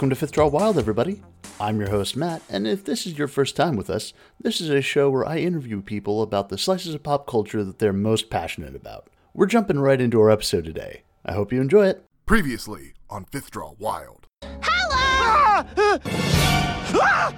[0.00, 1.20] Welcome to Fifth Draw Wild, everybody.
[1.60, 4.70] I'm your host, Matt, and if this is your first time with us, this is
[4.70, 8.30] a show where I interview people about the slices of pop culture that they're most
[8.30, 9.10] passionate about.
[9.34, 11.02] We're jumping right into our episode today.
[11.26, 12.02] I hope you enjoy it.
[12.24, 14.26] Previously on Fifth Draw Wild.
[14.62, 15.66] Hello!
[15.76, 17.34] what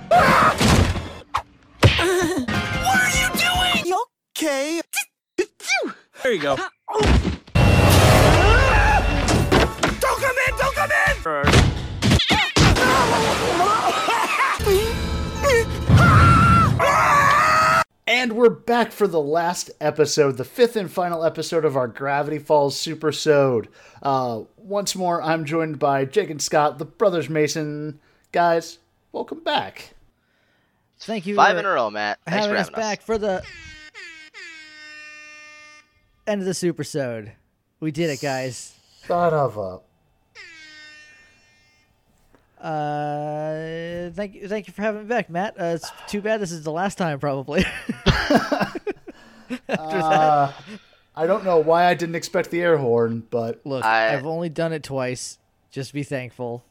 [2.86, 3.86] are you doing?
[3.86, 4.04] You
[4.38, 4.80] okay?
[6.22, 6.54] There you go.
[6.54, 6.70] Don't
[10.20, 10.58] come in!
[10.58, 11.16] Don't come in!
[18.06, 22.38] And we're back for the last episode, the fifth and final episode of our Gravity
[22.40, 23.68] Falls Super Sode.
[24.02, 28.00] Uh, once more, I'm joined by Jake and Scott, the brothers Mason.
[28.32, 28.78] Guys,
[29.12, 29.94] welcome back.
[30.98, 32.18] Thank you Five in a row, Matt.
[32.26, 32.80] Thanks having for us having us.
[32.80, 33.42] back for the
[36.26, 37.30] end of the supersode.
[37.78, 38.74] We did it, guys.
[39.06, 39.78] Son of a.
[42.62, 45.58] Uh, thank you, thank you for having me back, Matt.
[45.60, 47.64] Uh, it's too bad this is the last time, probably.
[49.68, 50.50] Uh,
[51.14, 54.48] I don't know why I didn't expect the air horn, but Look, I- I've only
[54.48, 55.38] done it twice.
[55.70, 56.64] Just be thankful.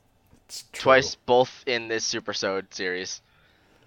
[0.47, 0.63] it's.
[0.73, 3.21] Twice, both in this Super Supersode series.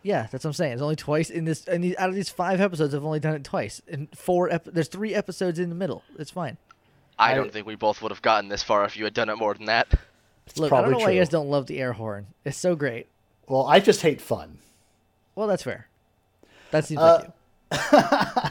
[0.04, 0.74] Yeah, that's what I'm saying.
[0.74, 1.66] It's only twice in this.
[1.66, 3.82] And these, out of these five episodes, I've only done it twice.
[3.88, 4.48] And four.
[4.50, 6.04] Ep- there's three episodes in the middle.
[6.18, 6.56] It's fine.
[7.18, 9.28] I, I- don't think we both would have gotten this far if you had done
[9.28, 9.88] it more than that.
[10.46, 12.26] It's Look, I don't know why you guys don't love the air horn.
[12.44, 13.06] It's so great.
[13.48, 14.58] Well, I just hate fun.
[15.34, 15.88] Well, that's fair.
[16.70, 17.30] That seems Uh,
[17.70, 18.40] like you.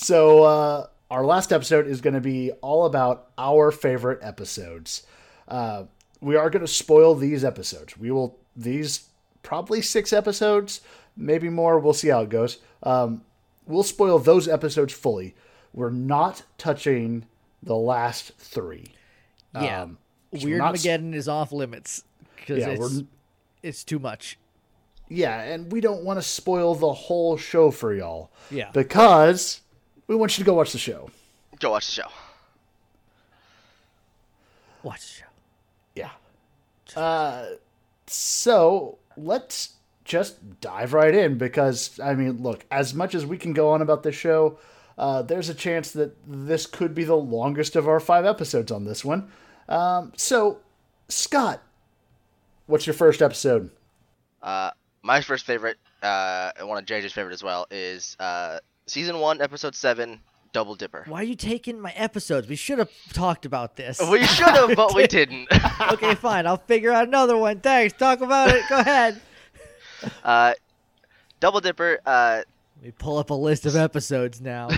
[0.00, 5.04] So, uh, our last episode is going to be all about our favorite episodes.
[5.48, 5.84] Uh,
[6.20, 7.98] we are going to spoil these episodes.
[7.98, 9.08] We will, these
[9.42, 10.82] probably six episodes,
[11.16, 11.80] maybe more.
[11.80, 12.58] We'll see how it goes.
[12.84, 13.22] Um,
[13.66, 15.34] we'll spoil those episodes fully.
[15.74, 17.26] We're not touching
[17.60, 18.92] the last three.
[19.54, 19.82] Yeah.
[19.82, 19.98] Um,
[20.32, 22.04] Weird not s- Mageddon is off limits
[22.36, 23.02] because Yeah, it's
[23.62, 24.38] it's too much.
[25.08, 28.30] Yeah, and we don't want to spoil the whole show for y'all.
[28.50, 28.70] Yeah.
[28.72, 29.62] Because
[30.06, 31.10] we want you to go watch the show.
[31.60, 32.08] Go watch the show.
[34.82, 35.24] Watch the show.
[35.94, 36.10] Yeah.
[37.00, 37.44] Uh,
[38.06, 39.74] so let's
[40.04, 43.82] just dive right in because, I mean, look, as much as we can go on
[43.82, 44.58] about this show,
[44.96, 48.84] uh, there's a chance that this could be the longest of our five episodes on
[48.84, 49.30] this one.
[49.68, 50.58] Um, so,
[51.08, 51.62] Scott,
[52.66, 53.70] what's your first episode?
[54.42, 54.70] Uh,
[55.02, 59.40] my first favorite, uh, and one of JJ's favorite as well, is uh, season one,
[59.40, 60.20] episode seven,
[60.52, 61.04] Double Dipper.
[61.06, 62.48] Why are you taking my episodes?
[62.48, 64.00] We should have talked about this.
[64.10, 65.48] We should have, but we didn't.
[65.92, 66.46] okay, fine.
[66.46, 67.60] I'll figure out another one.
[67.60, 67.94] Thanks.
[67.96, 68.62] Talk about it.
[68.68, 69.20] Go ahead.
[70.24, 70.54] uh,
[71.40, 72.00] Double Dipper.
[72.06, 72.42] Uh,
[72.76, 74.68] Let me pull up a list of episodes now.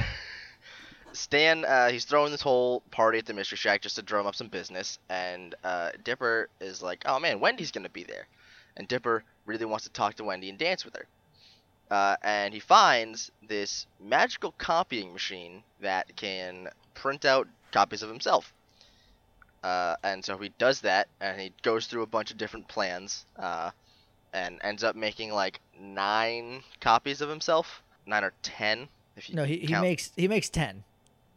[1.13, 4.35] Stan, uh, he's throwing this whole party at the Mystery Shack just to drum up
[4.35, 8.27] some business, and uh, Dipper is like, "Oh man, Wendy's gonna be there,"
[8.77, 11.07] and Dipper really wants to talk to Wendy and dance with her.
[11.91, 18.53] Uh, and he finds this magical copying machine that can print out copies of himself.
[19.65, 23.27] Uh, and so he does that, and he goes through a bunch of different plans,
[23.37, 23.71] uh,
[24.33, 28.89] and ends up making like nine copies of himself, nine or ten.
[29.17, 30.85] If you No, he, he makes he makes ten.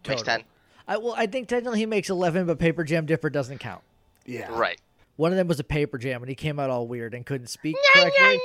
[0.07, 0.43] Makes ten.
[0.87, 3.81] I, well, I think technically he makes eleven, but Paper Jam Dipper doesn't count.
[4.25, 4.47] Yeah.
[4.51, 4.79] Right.
[5.15, 7.47] One of them was a paper jam, and he came out all weird and couldn't
[7.47, 8.39] speak correctly.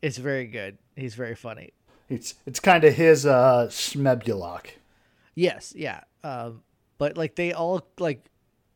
[0.00, 0.78] It's very good.
[0.94, 1.72] He's very funny.
[2.08, 4.66] It's it's kind of his uh, Shmebulock.
[5.34, 6.02] Yes, yeah.
[6.22, 6.62] Um,
[6.98, 8.24] but like they all like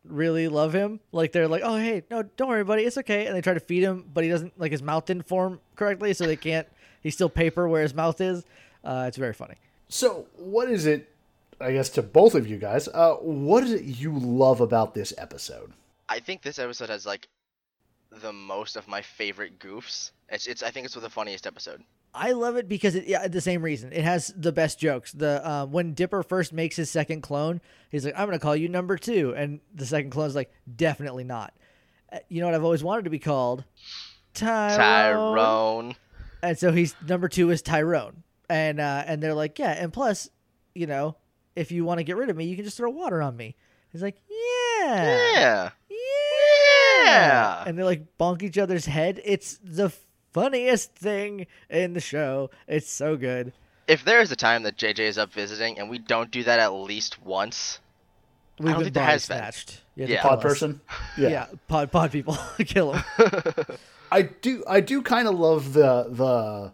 [0.05, 0.99] really love him.
[1.13, 3.27] Like they're like, oh hey, no, don't worry, buddy, it's okay.
[3.27, 6.13] And they try to feed him, but he doesn't like his mouth didn't form correctly,
[6.15, 6.67] so they can't.
[7.01, 8.45] He's still paper where his mouth is.
[8.85, 9.55] Uh, it's very funny.
[9.93, 11.15] So, what is it,
[11.61, 15.13] I guess, to both of you guys, uh, what is it you love about this
[15.19, 15.75] episode?
[16.09, 17.29] I think this episode has like
[18.11, 20.13] the most of my favorite goofs.
[20.31, 21.83] It's it's I think it's the funniest episode.
[22.15, 25.13] I love it because it yeah the same reason it has the best jokes.
[25.13, 27.61] The uh, when Dipper first makes his second clone,
[27.91, 29.35] he's like, "I'm gonna call you number two.
[29.37, 31.53] and the second clone's like, "Definitely not."
[32.11, 33.65] Uh, You know what I've always wanted to be called?
[34.33, 34.77] Tyrone.
[34.79, 35.97] Tyrone.
[36.43, 40.29] And so he's number two is Tyrone, and uh, and they're like, "Yeah, and plus,
[40.75, 41.17] you know,
[41.57, 43.55] if you want to get rid of me, you can just throw water on me."
[43.93, 45.71] He's like, "Yeah, Yeah.
[47.05, 49.21] yeah," and they like bonk each other's head.
[49.25, 49.93] It's the
[50.33, 52.51] funniest thing in the show.
[52.67, 53.53] It's so good.
[53.89, 56.59] If there is a time that JJ is up visiting and we don't do that
[56.61, 57.81] at least once,
[58.59, 59.39] We've don't been think there has been.
[59.39, 59.81] snatched.
[59.97, 60.23] You Yeah.
[60.23, 60.43] Pod us.
[60.43, 60.81] person?
[61.19, 61.47] Yeah.
[61.69, 63.05] pod pod people kill him.
[64.13, 66.73] I do I do kind of love the the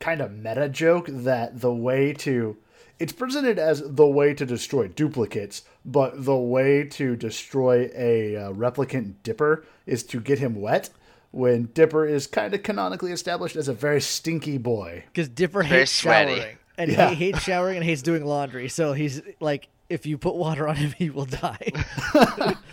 [0.00, 2.56] kind of meta joke that the way to
[2.98, 8.52] it's presented as the way to destroy duplicates, but the way to destroy a uh,
[8.52, 10.88] replicant Dipper is to get him wet.
[11.30, 15.04] When Dipper is kind of canonically established as a very stinky boy.
[15.12, 16.36] Because Dipper Very hates sweaty.
[16.36, 16.56] showering.
[16.78, 17.10] And Yeah.
[17.10, 18.68] he hates showering and hates doing laundry.
[18.70, 21.72] So he's like, if you put water on him, he will die.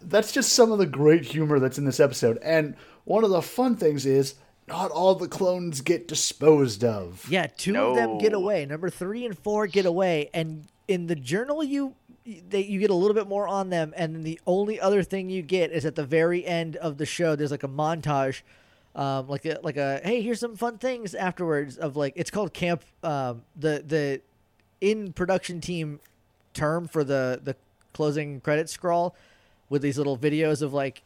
[0.00, 2.38] That's just some of the great humor that's in this episode.
[2.42, 2.74] And
[3.04, 4.34] one of the fun things is
[4.72, 7.26] not all the clones get disposed of.
[7.28, 8.64] Yeah, two of them get away.
[8.64, 12.94] Number three and four get away, and in the journal, you they you get a
[12.94, 13.92] little bit more on them.
[13.96, 17.04] And then the only other thing you get is at the very end of the
[17.04, 17.36] show.
[17.36, 18.40] There's like a montage,
[18.94, 22.54] um, like a like a hey, here's some fun things afterwards of like it's called
[22.54, 22.82] camp.
[23.02, 24.20] Um, the the
[24.80, 26.00] in production team
[26.54, 27.56] term for the the
[27.92, 29.14] closing credit scroll
[29.68, 31.02] with these little videos of like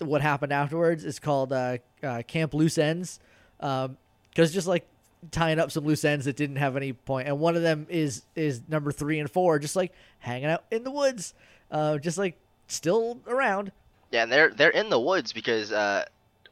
[0.00, 3.20] what happened afterwards is called uh, uh, Camp Loose Ends,
[3.58, 4.86] because just like
[5.30, 8.22] tying up some loose ends that didn't have any point, and one of them is
[8.34, 11.34] is number three and four, just like hanging out in the woods,
[11.70, 12.36] uh, just like
[12.68, 13.72] still around.
[14.10, 16.04] Yeah, and they're they're in the woods because uh,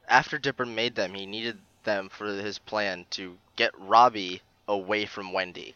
[0.09, 5.33] after Dipper made them, he needed them for his plan to get Robbie away from
[5.33, 5.75] Wendy.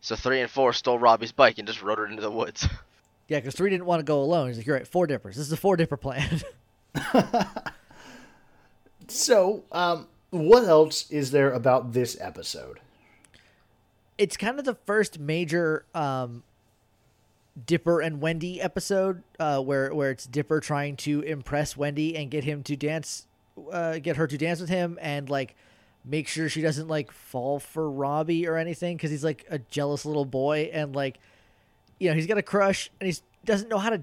[0.00, 2.66] So three and four stole Robbie's bike and just rode it into the woods.
[3.30, 4.48] Yeah, because three didn't want to go alone.
[4.48, 5.36] He's like, you're right, four dippers.
[5.36, 6.40] This is a four dipper plan.
[9.10, 12.78] So, um, what else is there about this episode?
[14.18, 16.42] it's kind of the first major um,
[17.64, 22.44] Dipper and Wendy episode uh, where where it's Dipper trying to impress Wendy and get
[22.44, 23.26] him to dance,
[23.72, 25.54] uh, get her to dance with him, and like
[26.04, 30.04] make sure she doesn't like fall for Robbie or anything because he's like a jealous
[30.04, 31.18] little boy and like
[31.98, 34.02] you know he's got a crush and he doesn't know how to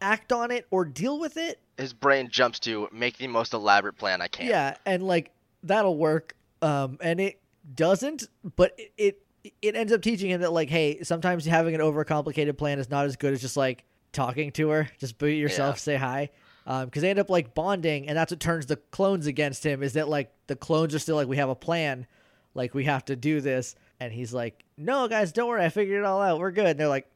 [0.00, 3.96] act on it or deal with it His brain jumps to make the most elaborate
[3.98, 4.46] plan I can.
[4.46, 5.30] yeah, and like
[5.62, 6.34] that'll work.
[6.62, 7.40] Um, and it
[7.74, 8.24] doesn't,
[8.56, 9.20] but it, it
[9.62, 13.04] it ends up teaching him that like, hey, sometimes having an overcomplicated plan is not
[13.06, 14.88] as good as just like talking to her.
[14.98, 15.80] Just be yourself, Yeah.
[15.80, 16.30] say hi.
[16.66, 19.82] Um, because they end up like bonding, and that's what turns the clones against him.
[19.82, 22.06] Is that like the clones are still like, we have a plan,
[22.54, 25.98] like we have to do this, and he's like, no, guys, don't worry, I figured
[25.98, 26.38] it all out.
[26.38, 26.66] We're good.
[26.66, 27.10] And they're like,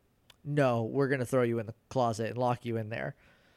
[0.44, 3.14] no, we're gonna throw you in the closet and lock you in there.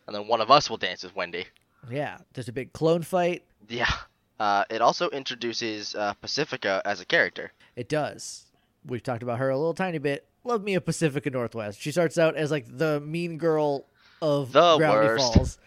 [0.08, 1.46] And then one of us will dance with Wendy.
[1.90, 3.44] Yeah, there's a big clone fight.
[3.70, 3.92] Yeah.
[4.40, 7.52] Uh, it also introduces uh, Pacifica as a character.
[7.76, 8.46] It does.
[8.86, 10.28] We've talked about her a little tiny bit.
[10.44, 11.80] Love me a Pacifica Northwest.
[11.80, 13.86] She starts out as like the mean girl
[14.22, 15.34] of The Gravity worst.
[15.36, 15.58] Falls.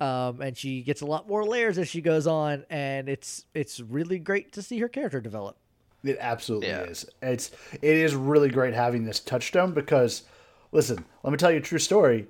[0.00, 3.80] Um, and she gets a lot more layers as she goes on, and it's it's
[3.80, 5.56] really great to see her character develop.
[6.04, 6.82] It absolutely Yeah.
[6.82, 7.06] is.
[7.22, 10.22] It's it is really great having this touchstone because,
[10.70, 12.26] listen, let me tell you a true story.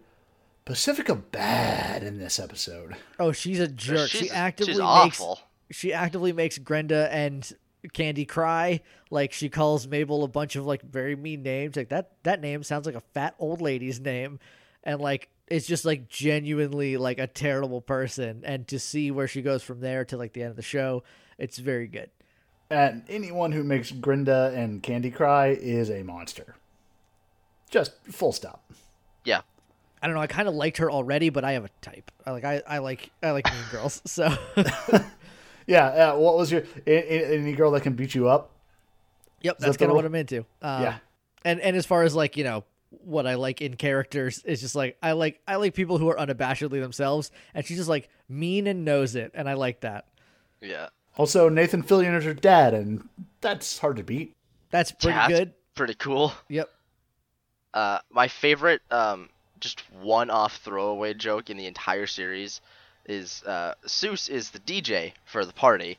[0.68, 2.94] Pacifica bad in this episode.
[3.18, 4.10] Oh, she's a jerk.
[4.10, 5.40] She's, she actively she's makes awful.
[5.70, 7.50] she actively makes Grenda and
[7.94, 8.82] Candy cry.
[9.10, 11.74] Like she calls Mabel a bunch of like very mean names.
[11.74, 14.40] Like that that name sounds like a fat old lady's name.
[14.84, 18.42] And like it's just like genuinely like a terrible person.
[18.44, 21.02] And to see where she goes from there to like the end of the show,
[21.38, 22.10] it's very good.
[22.68, 26.56] And anyone who makes Grenda and Candy cry is a monster.
[27.70, 28.70] Just full stop.
[29.24, 29.40] Yeah.
[30.02, 30.22] I don't know.
[30.22, 32.10] I kind of liked her already, but I have a type.
[32.26, 34.00] I like I, I like I like mean girls.
[34.06, 34.32] So
[35.66, 35.86] Yeah.
[35.86, 38.50] Uh, what was your a- a- any girl that can beat you up?
[39.42, 40.38] Yep, that that's the kind of what I'm into.
[40.62, 40.98] Um, Yeah.
[41.44, 42.64] and and as far as like you know
[43.04, 46.16] what I like in characters is just like I like I like people who are
[46.16, 50.06] unabashedly themselves, and she's just like mean and knows it, and I like that.
[50.60, 50.88] Yeah.
[51.16, 53.08] Also, Nathan Fillion is her dad, and
[53.40, 54.34] that's hard to beat.
[54.70, 55.52] That's pretty Yeah, that's good.
[55.74, 56.32] Pretty cool.
[56.48, 56.70] Yep.
[57.74, 59.28] Uh, my favorite, um,
[59.60, 62.60] just one-off throwaway joke in the entire series
[63.06, 65.96] is uh, Soos is the DJ for the party,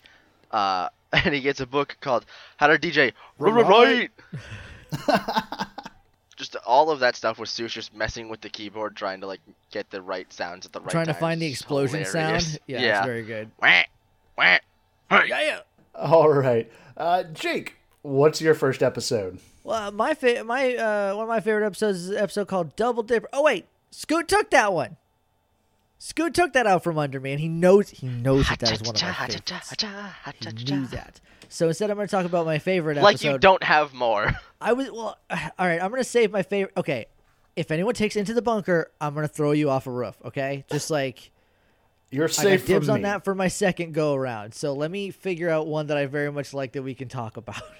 [0.51, 2.25] uh, and he gets a book called
[2.57, 4.11] "How to DJ Right."
[6.35, 9.41] just all of that stuff with Soos just messing with the keyboard, trying to like
[9.71, 11.05] get the right sounds at the right time.
[11.05, 12.53] Trying to find the explosion hilarious.
[12.53, 12.59] sound.
[12.67, 12.97] Yeah, yeah.
[12.99, 13.51] it's very good.
[13.61, 13.81] Wah,
[14.37, 14.57] wah,
[15.09, 15.27] hey.
[15.27, 15.59] Yeah, yeah.
[15.95, 19.39] All right, uh, Jake, what's your first episode?
[19.69, 23.03] Well, my fa- my uh, one of my favorite episodes is an episode called Double
[23.03, 23.29] Dipper.
[23.31, 24.97] Oh wait, Scoot took that one.
[25.99, 28.81] Scoot took that out from under me, and he knows he knows that that is
[28.81, 29.51] one of my favorites.
[30.41, 31.21] He knew that.
[31.49, 33.03] So instead, I'm going to talk about my favorite episode.
[33.03, 34.31] Like you don't have more.
[34.61, 35.19] I was well.
[35.29, 36.73] All right, I'm gonna save my favorite.
[36.75, 37.05] Okay,
[37.55, 40.17] if anyone takes into the bunker, I'm gonna throw you off a roof.
[40.25, 41.29] Okay, just like
[42.09, 44.55] You're I safe got dibs from on that for my second go around.
[44.55, 47.37] So let me figure out one that I very much like that we can talk
[47.37, 47.61] about.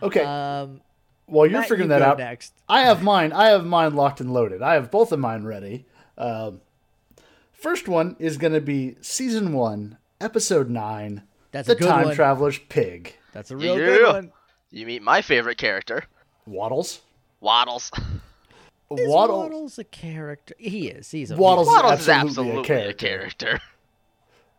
[0.00, 0.80] Okay, Um,
[1.30, 2.52] while you're Matt, figuring you that out, next.
[2.68, 3.32] I have mine.
[3.32, 4.62] I have mine locked and loaded.
[4.62, 5.86] I have both of mine ready.
[6.18, 6.60] Um,
[7.52, 11.22] first one is going to be season one, episode nine.
[11.52, 12.14] That's the a good time one.
[12.14, 13.16] traveler's pig.
[13.32, 13.86] That's a real Yeah.
[13.86, 14.32] good one.
[14.70, 16.04] You meet my favorite character,
[16.46, 17.00] Waddles.
[17.40, 17.90] Waddles.
[18.92, 20.52] Is Waddle- Waddles a character?
[20.58, 21.12] He is.
[21.12, 23.06] He's a Waddles- is Waddles is absolutely a absolutely a character.
[23.46, 23.60] character.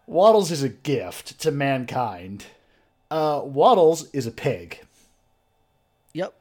[0.08, 2.46] Waddles is a gift to mankind.
[3.10, 4.80] Uh, Waddles is a pig.
[6.13, 6.34] Yep.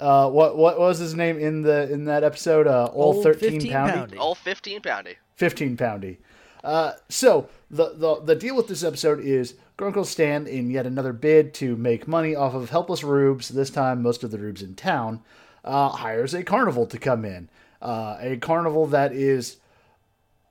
[0.00, 2.66] Uh, what what was his name in the in that episode?
[2.66, 3.92] Uh, old, Old thirteen 15 poundy.
[3.92, 4.18] poundy.
[4.18, 5.14] All 15 poundy.
[5.36, 6.16] 15 poundy.
[6.62, 11.12] Uh, so the, the the deal with this episode is Grunkle Stan in yet another
[11.12, 13.48] bid to make money off of helpless rubes.
[13.48, 15.22] This time, most of the rubes in town
[15.64, 17.48] uh, hires a carnival to come in.
[17.82, 19.58] Uh, a carnival that is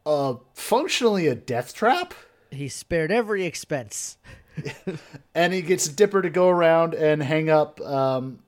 [0.05, 2.13] uh, functionally a death trap,
[2.51, 4.17] He spared every expense.
[5.33, 8.39] and he gets Dipper to go around and hang up um,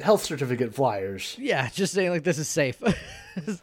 [0.00, 1.36] health certificate flyers.
[1.38, 2.80] Yeah, just saying like this is safe.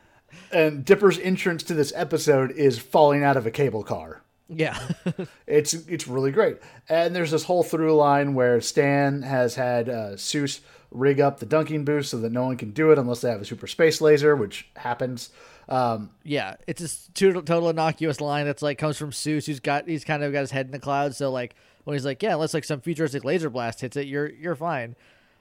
[0.54, 4.22] And Dipper's entrance to this episode is falling out of a cable car.
[4.50, 4.78] yeah.
[5.48, 6.58] It's it's really great.
[6.90, 10.60] And there's this whole through line where Stan has had uh, Soos
[10.90, 13.42] rig up the dunking booth so that no one can do it unless they have
[13.42, 15.30] a super space laser, which happens.
[15.70, 19.88] Um, Yeah, it's a total, total innocuous line that's like comes from Soos, who's got
[19.88, 21.16] he's kind of got his head in the clouds.
[21.18, 24.30] So like when he's like, yeah, unless like some futuristic laser blast hits it, you're
[24.30, 24.96] you're fine.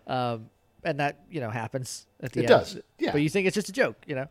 [0.07, 0.51] Um,
[0.85, 2.49] and that you know happens at the It end.
[2.49, 3.13] does, yeah.
[3.13, 4.29] But you think it's just a joke, you know?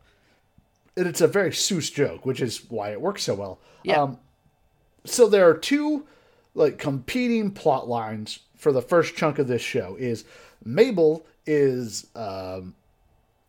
[0.97, 3.59] and it's a very Soos joke, which is why it works so well.
[3.83, 4.01] Yeah.
[4.01, 4.17] Um,
[5.05, 6.05] so there are two
[6.55, 9.95] like competing plot lines for the first chunk of this show.
[9.97, 10.25] Is
[10.65, 12.75] Mabel is um,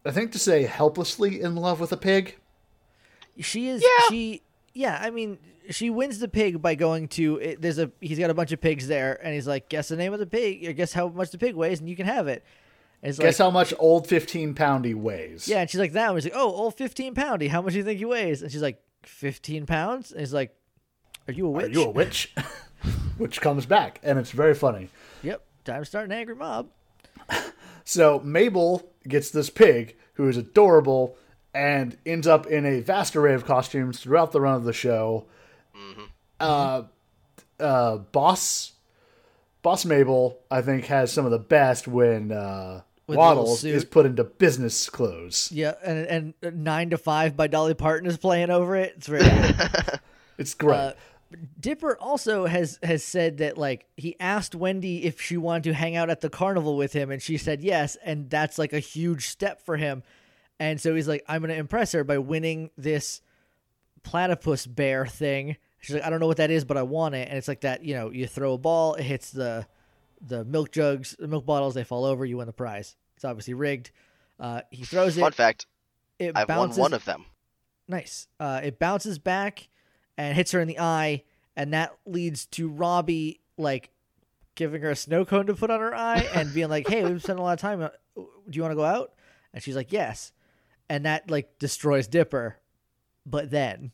[0.04, 2.37] I think to say helplessly in love with a pig.
[3.38, 3.83] She is.
[3.83, 4.09] Yeah.
[4.09, 4.42] She.
[4.75, 4.99] Yeah.
[5.00, 5.38] I mean,
[5.71, 7.37] she wins the pig by going to.
[7.38, 7.90] It, there's a.
[8.00, 10.26] He's got a bunch of pigs there, and he's like, guess the name of the
[10.26, 12.45] pig, or guess how much the pig weighs, and you can have it.
[13.02, 15.49] And it's Guess like, how much old fifteen poundy weighs?
[15.49, 16.09] Yeah, and she's like that.
[16.09, 17.49] And he's like, oh, old fifteen poundy.
[17.49, 18.42] How much do you think he weighs?
[18.42, 20.11] And she's like, fifteen pounds.
[20.12, 20.54] And he's like,
[21.26, 21.66] are you a witch?
[21.66, 22.35] Are you a witch?
[23.19, 24.88] Which comes back, and it's very funny.
[25.23, 25.42] Yep.
[25.64, 26.69] Time to start an angry mob.
[27.90, 31.16] So Mabel gets this pig who is adorable
[31.52, 35.26] and ends up in a vast array of costumes throughout the run of the show.
[36.38, 36.85] Uh,
[37.59, 38.75] uh, Boss,
[39.62, 43.64] Boss Mabel, I think, has some of the best when uh, With the little Waddles
[43.64, 45.50] is put into business clothes.
[45.52, 48.95] Yeah, and and Nine to Five by Dolly Parton is playing over it.
[48.97, 49.25] It's very.
[50.38, 50.75] It's great.
[50.75, 50.93] Uh,
[51.61, 55.95] Dipper also has has said that like he asked Wendy if she wanted to hang
[55.95, 59.29] out at the carnival with him, and she said yes, and that's like a huge
[59.29, 60.02] step for him.
[60.59, 63.21] And so he's like, I'm gonna impress her by winning this
[64.02, 65.57] platypus bear thing.
[65.79, 67.29] She's like, I don't know what that is, but I want it.
[67.29, 69.67] And it's like that, you know, you throw a ball, it hits the
[70.21, 72.97] the milk jugs, the milk bottles, they fall over, you win the prize.
[73.20, 73.90] It's obviously rigged.
[74.38, 75.20] Uh, he throws it.
[75.20, 75.66] Fun fact,
[76.18, 77.26] It I've won one of them.
[77.86, 78.28] Nice.
[78.40, 79.68] Uh, it bounces back
[80.16, 81.24] and hits her in the eye,
[81.54, 83.90] and that leads to Robbie like
[84.54, 87.22] giving her a snow cone to put on her eye and being like, "Hey, we've
[87.22, 87.82] spent a lot of time.
[87.82, 89.12] uh, Do you want to go out?"
[89.52, 90.32] And she's like, "Yes."
[90.88, 92.56] And that like destroys Dipper.
[93.26, 93.92] But then,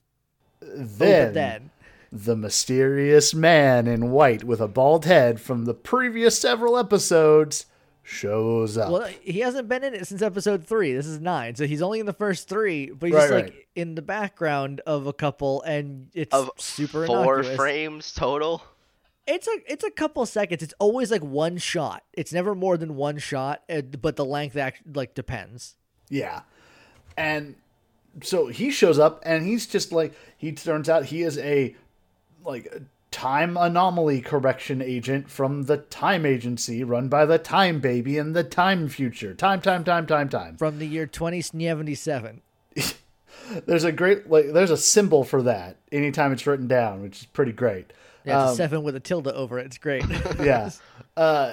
[0.63, 1.71] oh, but then,
[2.13, 7.67] the mysterious man in white with a bald head from the previous several episodes
[8.07, 8.91] shows up.
[8.93, 10.93] well, he hasn't been in it since episode three.
[10.95, 12.91] This is nine, so he's only in the first three.
[12.91, 13.67] But he's Right, just like right.
[13.75, 17.57] in the background of a couple, and it's Of super four innocuous.
[17.57, 18.63] frames total.
[19.27, 20.63] It's a it's a couple seconds.
[20.63, 22.05] It's always like one shot.
[22.13, 25.75] It's never more than one shot, uh, but the length act like depends.
[26.09, 26.43] Yeah.
[27.17, 27.57] And
[28.23, 31.75] so he shows up and he's just like he turns out he is a
[32.45, 32.73] like
[33.17, 38.45] time anomaly correction agent from the time agency run by the time baby in the
[38.45, 39.33] time future.
[39.33, 40.59] Time time time time time.
[40.59, 42.43] From the year twenty seventy seven.
[43.67, 47.27] There's a great like there's a symbol for that anytime it's written down, which is
[47.27, 47.91] pretty great.
[48.25, 49.65] Yeah, it's Um, a seven with a tilde over it.
[49.67, 50.05] It's great.
[50.41, 50.71] yeah.
[51.17, 51.53] Uh,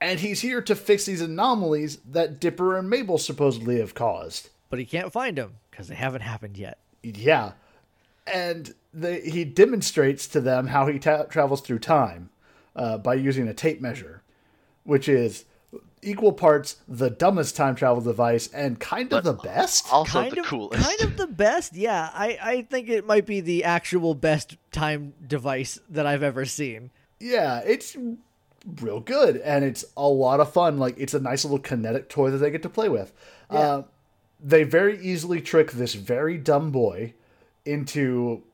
[0.00, 4.48] and he's here to fix these anomalies that Dipper and Mabel supposedly have caused.
[4.70, 6.78] but he can't find them because they haven't happened yet.
[7.04, 7.52] Yeah.
[8.26, 12.30] And they, he demonstrates to them how he ta- travels through time
[12.74, 14.22] uh, by using a tape measure,
[14.84, 15.44] which is
[16.00, 19.92] equal parts the dumbest time travel device and kind of the best.
[19.92, 20.82] Also kind the of, coolest.
[20.82, 21.74] kind of the best.
[21.74, 26.44] Yeah, I I think it might be the actual best time device that I've ever
[26.44, 26.90] seen.
[27.20, 27.96] Yeah, it's
[28.80, 30.78] real good and it's a lot of fun.
[30.78, 33.12] Like, it's a nice little kinetic toy that they get to play with.
[33.50, 33.82] Uh,
[34.40, 37.14] they very easily trick this very dumb boy
[37.64, 38.44] into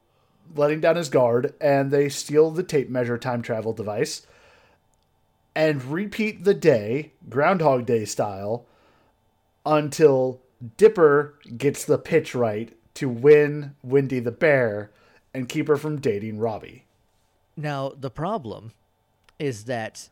[0.54, 4.26] letting down his guard and they steal the tape measure time travel device
[5.54, 8.66] and repeat the day, Groundhog Day style,
[9.64, 10.40] until
[10.76, 14.90] Dipper gets the pitch right to win Wendy the Bear
[15.32, 16.84] and keep her from dating Robbie.
[17.56, 18.72] Now the problem
[19.38, 20.08] is that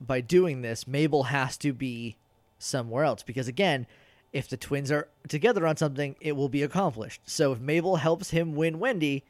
[0.00, 2.16] by doing this, Mabel has to be
[2.58, 3.86] somewhere else because again,
[4.32, 7.20] if the twins are together on something, it will be accomplished.
[7.24, 9.24] So if Mabel helps him win Wendy,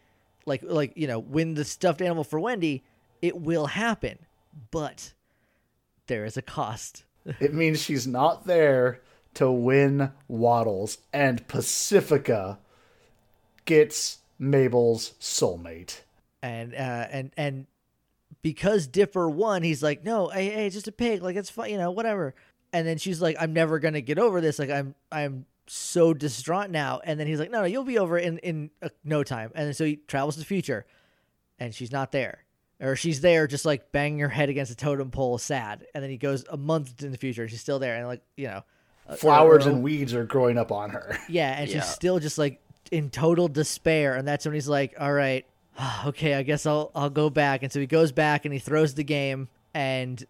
[0.47, 2.85] like like you know, win the stuffed animal for Wendy,
[3.23, 4.19] it will happen.
[4.71, 5.13] But
[6.07, 7.05] there is a cost.
[7.41, 9.01] It means she's not there
[9.35, 12.59] to win Waddles, and Pacifica
[13.65, 16.01] gets Mabel's soulmate.
[16.43, 17.67] and uh, and and
[18.43, 21.71] because Dipper won, he's like, no, hey, hey, it's just a pig, like it's fine,
[21.71, 22.35] you know, whatever.
[22.75, 26.71] And then she's like, I'm never gonna get over this, like I'm I'm so distraught
[26.71, 27.01] now.
[27.05, 29.51] And then he's like, no, no, you'll be over in in uh, no time.
[29.55, 30.87] And so he travels to the future,
[31.59, 32.45] and she's not there,
[32.81, 35.87] or she's there, just like banging her head against a totem pole, sad.
[35.95, 38.23] And then he goes a month in the future, and she's still there, and like
[38.37, 38.63] you know,
[39.09, 41.19] uh, Flowers and weeds are growing up on her.
[41.29, 41.81] yeah, and Yeah.
[41.81, 42.61] she's still just like
[42.93, 45.47] in total despair, and that's when he's like, "All right,
[46.07, 48.95] okay, I guess I'll I'll go back." And so he goes back and he throws
[48.95, 50.23] the game, and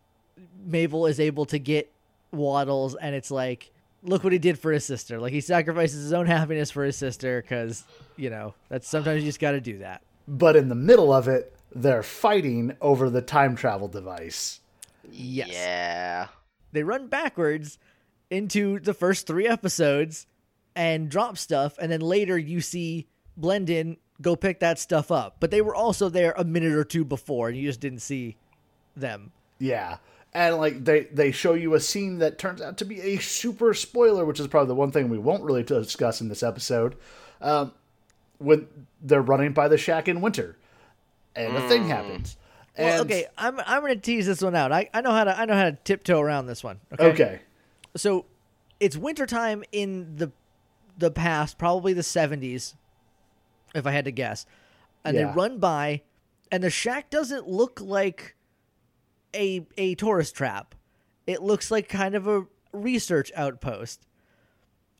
[0.64, 1.91] Mabel is able to get
[2.33, 3.71] Waddles, and it's like,
[4.04, 5.18] look what he did for his sister.
[5.18, 7.84] Like he sacrifices his own happiness for his sister because
[8.16, 10.02] you know that's sometimes you just got to do that.
[10.28, 14.61] But in the middle of it, they're fighting over the time travel device.
[15.11, 15.49] Yes.
[15.50, 16.28] Yeah.
[16.73, 17.78] they run backwards
[18.30, 20.26] into the first three episodes
[20.75, 23.06] and drop stuff and then later you see
[23.38, 27.04] blendin go pick that stuff up but they were also there a minute or two
[27.04, 28.37] before and you just didn't see
[28.96, 29.99] them Yeah.
[30.35, 33.73] And like they they show you a scene that turns out to be a super
[33.73, 36.97] spoiler, which is probably the one thing we won't really discuss in this episode.
[37.41, 37.73] Um,
[38.38, 38.67] when
[39.00, 40.57] they're running by the shack in winter,
[41.37, 42.37] and a thing happens.
[42.77, 45.23] And, well, okay i'm i'm going to tease this one out I, I know how
[45.23, 47.40] to i know how to tiptoe around this one okay Okay.
[47.94, 48.25] so
[48.81, 50.33] it's wintertime in the
[50.99, 52.75] the past, probably the 70s,
[53.75, 54.47] if I had to guess.
[55.05, 55.27] And Yeah.
[55.27, 56.03] they run by,
[56.51, 58.35] and the shack doesn't look like
[59.35, 60.75] a a tourist trap.
[61.27, 64.07] It looks like kind of a research outpost.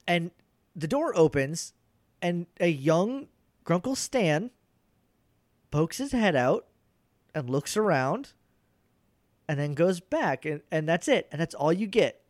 [0.07, 0.31] And
[0.77, 1.73] the door opens,
[2.21, 3.29] and a young
[3.65, 4.51] Grunkle Stan
[5.71, 6.67] pokes his head out
[7.35, 8.33] and looks around
[9.49, 12.23] and then goes back and, and that's it and that's all you get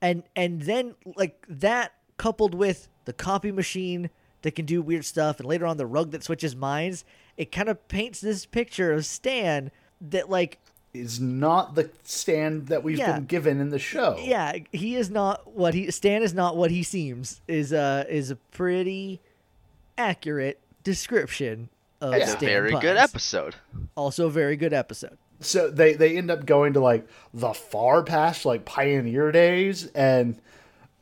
[0.00, 4.10] and and then like that coupled with the copy machine
[4.42, 7.04] that can do weird stuff and later on the rug that switches minds
[7.36, 10.60] it kind of paints this picture of stan that like
[10.94, 13.12] Is not the stand that we've Yeah.
[13.16, 14.16] been given in the show.
[14.18, 18.30] yeah he is not what he stan is not what he seems is uh is
[18.30, 19.20] a pretty
[19.96, 21.68] accurate description
[22.00, 23.56] of It's a Stan very good episode.
[23.96, 28.02] also a very good episode So they they end up going to like the far
[28.02, 30.40] past, like pioneer days, and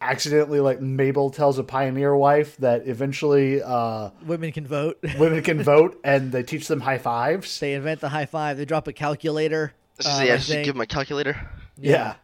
[0.00, 5.62] accidentally like Mabel tells a pioneer wife that eventually uh, women can vote women can
[5.62, 7.60] vote, and they teach them high fives.
[7.60, 10.80] they invent the high five they drop a calculator Just, um, yeah, just give him
[10.80, 11.48] a calculator.
[11.78, 12.14] Yeah.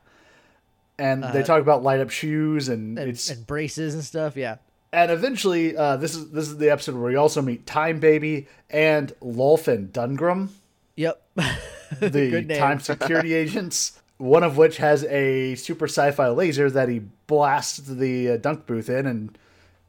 [0.98, 4.56] And they talk about light up shoes, and, and, it's and braces and stuff yeah
[4.92, 8.46] and eventually uh, this is this is the episode where we also meet Time Baby
[8.70, 10.50] and Lolph and Dundgren,
[10.96, 11.22] yep
[12.00, 12.58] the Good name.
[12.58, 13.98] time security agents.
[14.18, 18.90] One of which has a super sci-fi laser that he blasts the uh, dunk booth
[18.90, 19.38] in and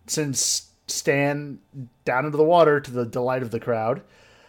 [0.08, 1.60] sends Stan
[2.06, 4.02] down into the water to the delight of the crowd.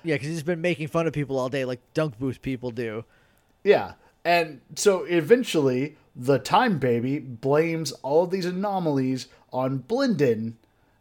[0.05, 3.05] Yeah, because he's been making fun of people all day, like dunk booth people do.
[3.65, 3.95] Yeah.
[4.25, 10.53] And so eventually, the Time Baby blames all of these anomalies on Blendin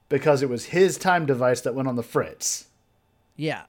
[0.10, 2.69] because it was his time device that went on the fritz.
[3.36, 3.65] Yeah.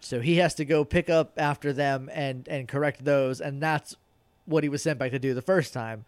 [0.00, 3.96] So he has to go pick up after them and and correct those, and that's
[4.44, 6.04] what he was sent back to do the first time.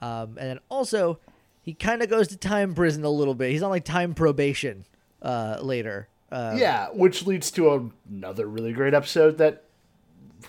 [0.00, 1.18] Um, and then also,
[1.62, 3.50] he kind of goes to time prison a little bit.
[3.50, 4.84] He's on like time probation
[5.22, 6.08] uh, later.
[6.30, 9.64] Uh, yeah, which leads to a, another really great episode that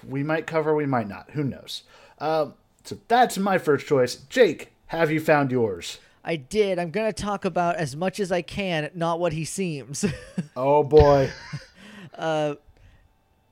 [0.07, 1.31] we might cover, we might not.
[1.31, 1.83] Who knows?
[2.19, 4.15] Um, so that's my first choice.
[4.15, 5.99] Jake, have you found yours?
[6.23, 6.79] I did.
[6.79, 10.05] I'm gonna talk about as much as I can, not what he seems.
[10.55, 11.31] Oh boy.
[12.17, 12.55] uh,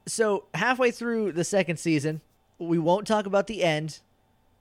[0.05, 2.19] so halfway through the second season,
[2.59, 3.99] we won't talk about the end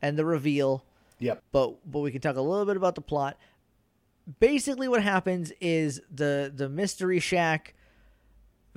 [0.00, 0.84] and the reveal.
[1.18, 1.42] Yep.
[1.52, 3.36] but but we can talk a little bit about the plot.
[4.40, 7.74] Basically, what happens is the the mystery shack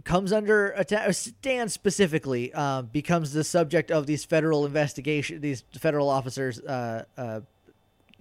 [0.04, 1.13] comes under attack.
[1.13, 5.41] Stan specifically uh, becomes the subject of these federal investigation.
[5.41, 7.41] These federal officers, uh, uh,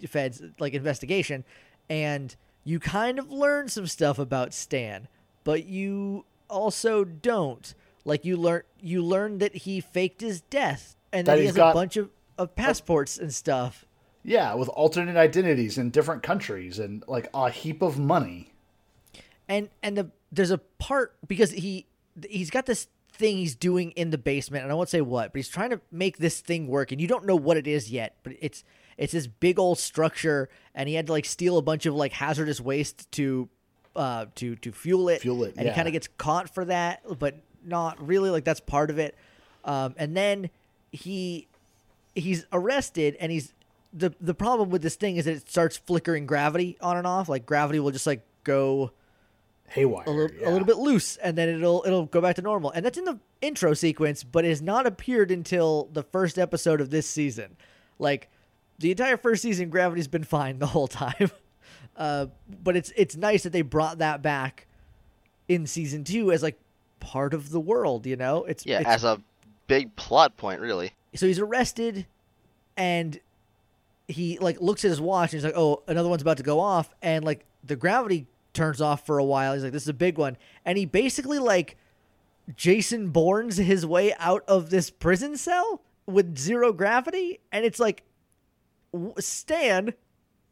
[0.08, 1.44] feds like investigation,
[1.88, 5.08] and you kind of learn some stuff about Stan,
[5.44, 7.74] but you also don't.
[8.04, 11.56] Like you learn you learn that he faked his death, and That that he has
[11.56, 13.84] got- a bunch of, of passports and stuff.
[14.28, 18.52] Yeah, with alternate identities in different countries and like a heap of money.
[19.48, 21.86] and and the there's a part because he
[22.28, 25.38] he's got this thing he's doing in the basement, and I won't say what, but
[25.38, 28.16] he's trying to make this thing work, and you don't know what it is yet,
[28.22, 28.64] but it's
[28.96, 32.12] it's this big old structure, and he had to like steal a bunch of like
[32.12, 33.48] hazardous waste to
[33.96, 35.72] uh to to fuel it, Fuel it, and yeah.
[35.72, 38.30] he kind of gets caught for that, but not really.
[38.30, 39.16] Like that's part of it.
[39.64, 40.50] Um, and then
[40.92, 41.48] he
[42.14, 43.54] he's arrested, and he's
[43.92, 47.28] the the problem with this thing is that it starts flickering gravity on and off.
[47.28, 48.92] Like gravity will just like go
[49.68, 50.04] Haywire.
[50.06, 50.48] a little yeah.
[50.48, 52.70] a little bit loose, and then it'll it'll go back to normal.
[52.70, 56.80] And that's in the intro sequence, but it has not appeared until the first episode
[56.80, 57.56] of this season.
[57.98, 58.30] Like
[58.78, 61.30] the entire first season, gravity's been fine the whole time.
[61.96, 62.26] Uh,
[62.62, 64.68] but it's it's nice that they brought that back
[65.48, 66.56] in season two as like
[67.00, 68.06] part of the world.
[68.06, 69.20] You know, it's Yeah, it's- as a
[69.66, 70.92] big plot point, really.
[71.16, 72.06] so he's arrested
[72.76, 73.18] and
[74.08, 76.60] he like looks at his watch and he's like oh another one's about to go
[76.60, 76.92] off.
[77.02, 79.54] And like the gravity turns off for a while.
[79.54, 80.36] He's like this is a big one.
[80.64, 81.76] And he basically like
[82.56, 87.40] jason bournes his way out of this prison cell with zero gravity.
[87.52, 88.02] And it's like
[89.18, 89.94] stan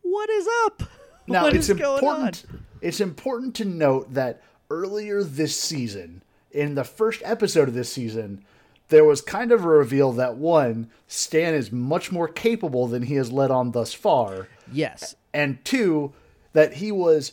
[0.02, 0.82] what is up?
[1.28, 2.44] Now What it's important.
[2.80, 8.44] It's important to note that earlier this season, in the first episode of this season,
[8.88, 13.14] there was kind of a reveal that one, Stan is much more capable than he
[13.14, 16.12] has led on thus far, yes and two,
[16.54, 17.32] that he was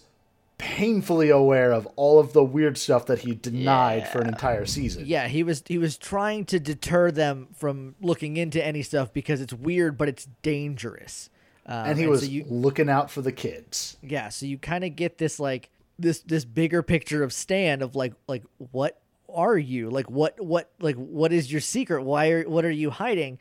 [0.57, 5.05] painfully aware of all of the weird stuff that he denied for an entire season.
[5.05, 9.41] Yeah, he was he was trying to deter them from looking into any stuff because
[9.41, 11.29] it's weird, but it's dangerous.
[11.65, 13.95] Um, and he was so you, looking out for the kids.
[14.03, 17.95] yeah, so you kind of get this like this this bigger picture of Stan of
[17.95, 18.99] like like what
[19.33, 22.03] are you like what what like what is your secret?
[22.03, 23.39] Why are what are you hiding?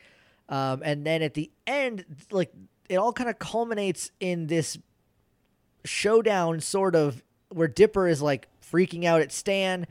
[0.49, 2.51] Um, and then at the end, like
[2.89, 4.77] it all kind of culminates in this
[5.85, 9.87] showdown sort of where Dipper is like freaking out at Stan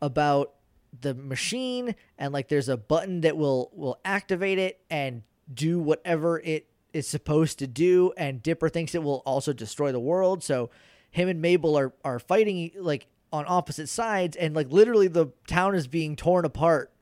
[0.00, 0.52] about
[1.00, 6.40] the machine and like there's a button that will will activate it and do whatever
[6.40, 10.70] it is supposed to do and Dipper thinks it will also destroy the world so
[11.10, 13.06] him and Mabel are are fighting like
[13.36, 16.92] on opposite sides and like literally the town is being torn apart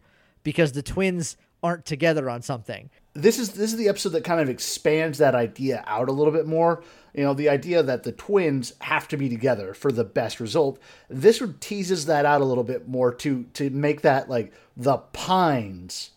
[0.43, 4.41] because the twins aren't together on something this is this is the episode that kind
[4.41, 6.83] of expands that idea out a little bit more.
[7.15, 10.81] You know, the idea that the twins have to be together for the best result.
[11.09, 14.99] This one teases that out a little bit more to to make that like the
[14.99, 16.11] Pines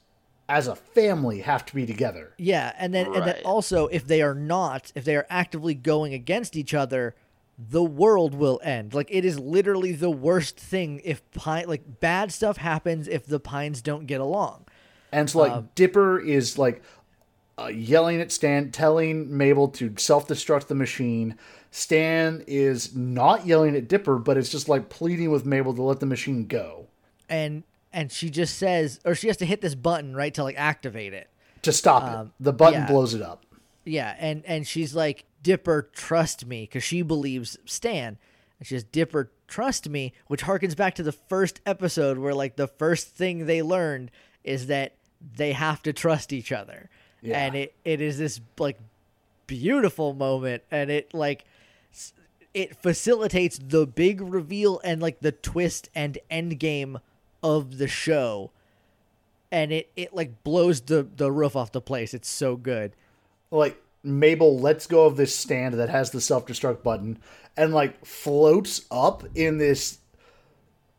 [0.50, 2.34] as a family have to be together.
[2.40, 6.16] Yeah, and then and then also if they are not, if they are actively going
[6.16, 7.16] against each other,
[7.58, 8.94] the world will end.
[8.94, 13.40] Like it is literally the worst thing if pine like bad stuff happens if the
[13.40, 14.66] pines don't get along.
[15.12, 16.84] And so like Dipper is like
[17.58, 21.36] uh, yelling at Stan, telling Mabel to self-destruct the machine.
[21.72, 26.00] Stan is not yelling at Dipper, but it's just like pleading with Mabel to let
[26.00, 26.88] the machine go
[27.30, 30.60] And and she just says or she has to hit this button, right, to like
[30.60, 31.30] activate it.
[31.64, 32.32] to stop it.
[32.40, 32.88] The button yeah.
[32.88, 33.46] blows it up.
[33.86, 38.18] Yeah, and and she's like, Dipper, trust me, because she believes Stan.
[38.60, 42.58] And she says, Dipper, trust me, which harkens back to the first episode where like
[42.58, 44.12] the first thing they learned
[44.44, 44.96] is that
[45.38, 46.90] they have to trust each other.
[47.22, 47.46] Yeah.
[47.46, 48.78] And it, it is this like
[49.48, 51.46] beautiful moment and it like
[52.54, 57.00] it facilitates the big reveal and like the twist and end game
[57.42, 58.52] of the show
[59.50, 62.92] and it it like blows the the roof off the place it's so good
[63.50, 67.20] like Mabel lets go of this stand that has the self destruct button
[67.56, 70.00] and like floats up in this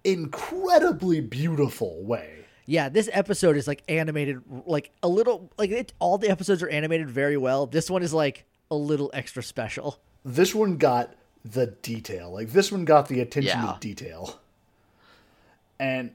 [0.05, 2.35] incredibly beautiful way.
[2.66, 6.68] Yeah, this episode is like animated like a little like it, all the episodes are
[6.68, 7.66] animated very well.
[7.66, 9.99] This one is like a little extra special.
[10.25, 12.31] This one got the detail.
[12.33, 13.73] Like this one got the attention Yeah.
[13.73, 14.38] to detail.
[15.81, 16.11] And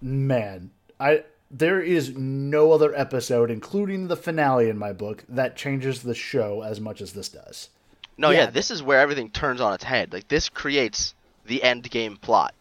[0.00, 6.02] man, I there is no other episode, including the finale in my book, that changes
[6.02, 7.70] the show as much as this does.
[8.16, 8.40] No, Yeah.
[8.40, 10.12] yeah, this is where everything turns on its head.
[10.12, 11.14] Like this creates
[11.46, 12.54] the end game plot.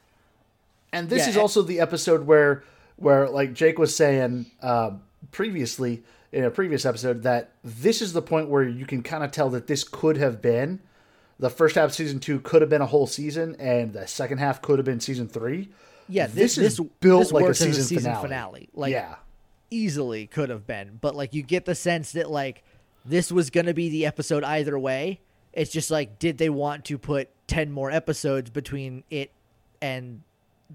[0.91, 2.63] And this Yeah, is and- also the episode where
[2.95, 4.91] where like Jake was saying uh,
[5.31, 9.31] previously in a previous episode that this is the point where you can kind of
[9.31, 10.79] tell that this could have been
[11.39, 14.39] the first half of season two could have been a whole season, and the second
[14.39, 15.69] half could have been season three.
[16.09, 18.69] Yeah, This this is this built this like a works as season season finale.
[18.73, 19.15] Like yeah,
[19.69, 22.63] easily could have been, but like you get the sense that like
[23.05, 25.21] this was going to be the episode either way.
[25.53, 29.31] It's just like did they want to put 10 more episodes between it
[29.81, 30.21] and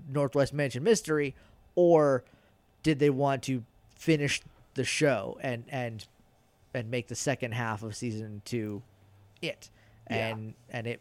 [0.09, 1.35] Northwest Mansion Mystery
[1.75, 2.25] or
[2.83, 3.64] did they want to
[3.97, 4.40] finish
[4.75, 6.07] the show and and
[6.73, 8.83] and make the second half of season 2
[9.42, 9.70] it.
[10.07, 11.01] And and it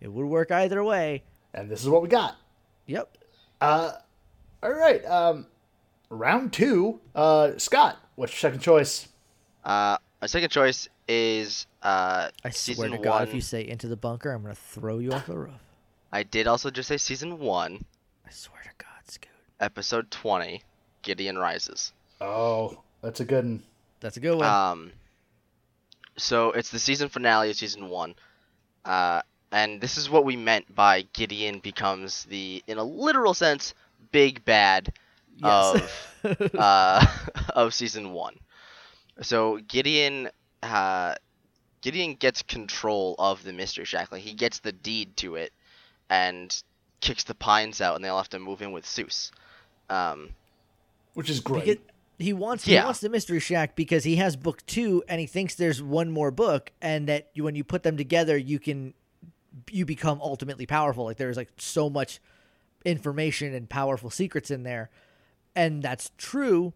[0.00, 1.22] it would work either way.
[1.54, 2.36] and this is what we got.
[2.86, 3.17] Yep.
[3.60, 3.92] All
[4.62, 5.04] right.
[5.04, 5.46] Um,
[6.10, 7.00] round two.
[7.14, 9.08] Uh, Scott, what's your second choice?
[9.64, 13.28] Uh, my second choice is uh, I season swear to God, one.
[13.28, 15.50] if you say into the bunker, I'm gonna throw you off the roof.
[16.12, 17.84] I did also just say season one,
[18.26, 19.30] I swear to God, Scoot.
[19.60, 20.62] episode twenty,
[21.02, 21.92] Gideon Rises.
[22.20, 23.62] Oh, that's a good one.
[24.00, 24.46] That's a good one.
[24.48, 24.92] Um,
[26.16, 28.14] so it's the season finale of season one,
[28.84, 33.74] uh, and this is what we meant by Gideon becomes the, in a literal sense,
[34.12, 34.92] big bad
[35.36, 35.88] yes.
[36.24, 37.06] of uh,
[37.50, 38.36] of season one.
[39.22, 40.30] So Gideon,
[40.62, 41.14] uh,
[41.80, 44.12] Gideon gets control of the mystery shack.
[44.12, 45.52] Like he gets the deed to it,
[46.10, 46.54] and
[47.00, 49.30] kicks the pines out, and they all have to move in with Soos.
[49.88, 50.30] Um,
[51.14, 51.64] Which is great.
[51.64, 51.82] Because
[52.18, 52.84] he wants he Yeah.
[52.84, 56.30] wants the mystery shack because he has book two and he thinks there's one more
[56.30, 58.92] book and that you, when you put them together you can
[59.70, 61.04] you become ultimately powerful.
[61.04, 62.20] Like there's like so much
[62.84, 64.90] information and powerful secrets in there
[65.54, 66.72] and that's true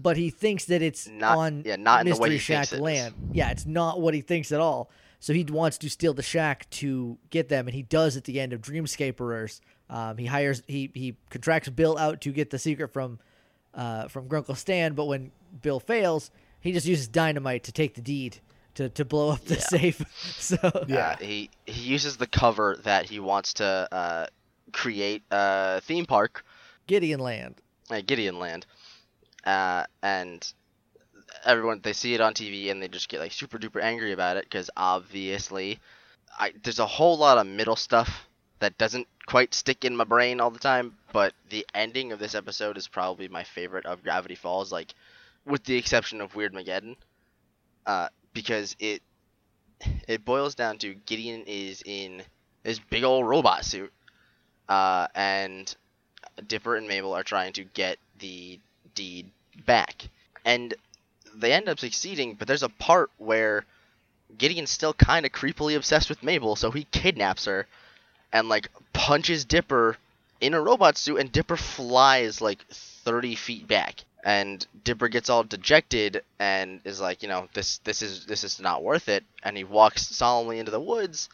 [0.00, 2.72] but he thinks that it's Not- on yeah, not in the way he shack thinks
[2.72, 3.14] it land.
[3.32, 4.90] Yeah it's not what he thinks at all.
[5.20, 8.38] So he wants to steal the shack to get them and he does at the
[8.38, 9.60] end of dreamscaperers.
[9.90, 13.18] Um, he hires he he contracts bill out to get the secret from
[13.74, 15.30] uh, from Grunkle Stan, but when
[15.62, 16.30] Bill fails,
[16.60, 18.38] he just uses dynamite to take the deed
[18.78, 19.60] to, to blow up the Yeah.
[19.60, 20.02] safe.
[20.38, 20.56] so
[20.88, 21.10] Yeah.
[21.10, 24.26] Uh, he he uses the cover that he wants to uh,
[24.72, 26.44] create a theme park,
[26.86, 27.54] Gideon Land.
[27.90, 28.66] uh, Gideon Land,
[29.44, 30.52] uh, and
[31.44, 34.36] everyone they see it on TV and they just get like super duper angry about
[34.36, 35.78] it because obviously,
[36.38, 38.26] I there's a whole lot of middle stuff
[38.60, 40.96] that doesn't quite stick in my brain all the time.
[41.12, 44.94] But the ending of this episode is probably my favorite of Gravity Falls, like
[45.46, 46.96] with the exception of Weirdmageddon,
[47.86, 49.02] uh, because it
[50.06, 52.22] it boils down to Gideon is in
[52.64, 53.92] his big old robot suit,
[54.68, 55.74] uh, and
[56.46, 58.58] Dipper and Mabel are trying to get the
[58.94, 59.30] deed
[59.66, 60.08] back,
[60.44, 60.74] and
[61.34, 62.34] they end up succeeding.
[62.34, 63.64] But there's a part where
[64.36, 67.66] Gideon's still kind of creepily obsessed with Mabel, so he kidnaps her
[68.32, 69.96] and like punches Dipper
[70.40, 74.04] in a robot suit, and Dipper flies like 30 feet back.
[74.24, 78.60] And Dipper gets all dejected and is like, you know, this this is this is
[78.60, 79.24] not worth it.
[79.42, 81.28] And he walks solemnly into the woods,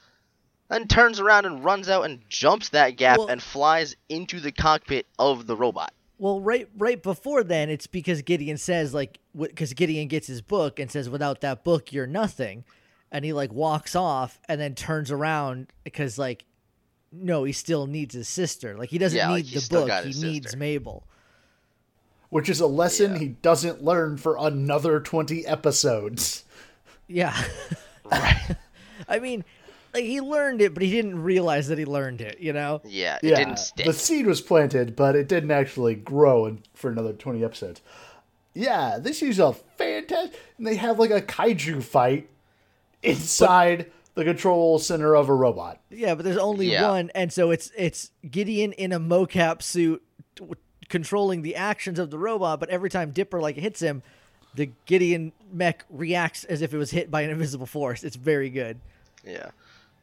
[0.68, 4.52] then turns around and runs out and jumps that gap Well- and flies into the
[4.52, 5.92] cockpit of the robot.
[6.18, 10.78] Well, right right before then, it's because Gideon says like because Gideon gets his book
[10.78, 12.64] and says, "Without that book, you're nothing,"
[13.10, 16.44] and he like walks off and then turns around because like
[17.10, 18.76] no, he still needs his sister.
[18.76, 20.56] Like he doesn't Yeah, need he's the book; he his needs.
[20.56, 21.04] Mabel.
[22.34, 23.18] Which is a lesson Yeah.
[23.20, 26.42] he doesn't learn for another 20 episodes.
[27.06, 27.32] Yeah.
[28.10, 28.56] Right.
[29.08, 29.44] I mean,
[29.94, 32.40] like he learned it, but he didn't realize that he learned it.
[32.40, 32.80] You know?
[32.84, 33.86] yeah, it yeah, didn't stick.
[33.86, 37.80] the seed was planted, but it didn't actually grow in, for another 20 episodes.
[38.52, 40.36] Yeah, this is a fantastic.
[40.58, 42.28] And they have like a kaiju fight
[43.04, 45.80] inside the control center of a robot.
[45.90, 46.90] Yeah, but there's only Yeah.
[46.90, 50.02] one, and so it's it's Gideon in a mocap suit
[50.36, 50.44] t-
[50.88, 52.60] controlling the actions of the robot.
[52.60, 54.02] But every time Dipper like hits him,
[54.54, 58.04] the Gideon mech reacts as if it was hit by an invisible force.
[58.04, 58.78] It's very good.
[59.24, 59.50] Yeah.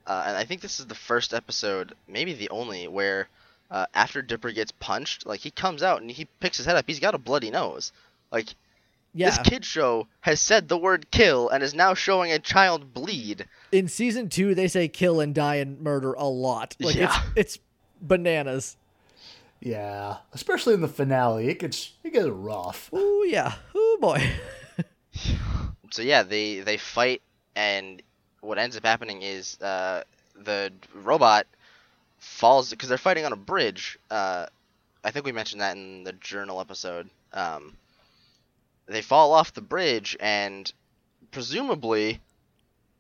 [0.08, 3.28] Uh, and I think this is the first episode, maybe the only, where
[3.70, 6.86] uh, after Dipper gets punched, like he comes out and he picks his head up.
[6.88, 7.94] He's got a bloody nose.
[8.32, 8.48] Like
[9.14, 12.94] Yeah, this kid show has said the word kill and is now showing a child
[12.94, 13.46] bleed.
[13.72, 16.76] in season two they say kill and die and murder a lot.
[16.80, 17.22] Like Yeah.
[17.36, 17.60] it's it's
[18.02, 18.76] bananas.
[19.62, 22.90] Yeah, especially in the finale, it gets it gets rough.
[22.92, 24.28] Oh yeah, oh boy.
[25.92, 27.22] So yeah, they they fight,
[27.54, 28.02] and
[28.40, 30.04] what ends up happening is uh,
[30.36, 31.48] the robot
[32.18, 34.00] falls because they're fighting on a bridge.
[34.10, 34.46] Uh,
[35.04, 37.10] I think we mentioned that in the journal episode.
[37.34, 37.76] Um,
[38.88, 40.72] they fall off the bridge, and
[41.32, 42.22] presumably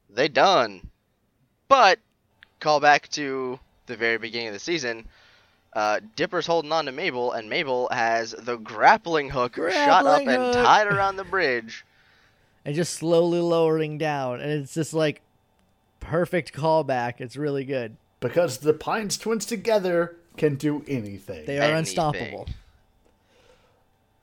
[0.09, 0.81] they done.
[1.69, 1.99] But
[2.59, 5.07] call back to the very beginning of the season.
[5.73, 10.29] Uh, Dipper's holding on to Mabel, and Mabel has the grappling hook shot up Grappling
[10.29, 11.85] and tied around the bridge.
[12.65, 15.21] and just slowly lowering down, and it's just like
[15.99, 17.15] perfect callback.
[17.19, 17.95] It's really good.
[18.19, 21.45] Because the Pines twins together can do anything.
[21.45, 21.77] They are Anything.
[21.79, 22.47] unstoppable.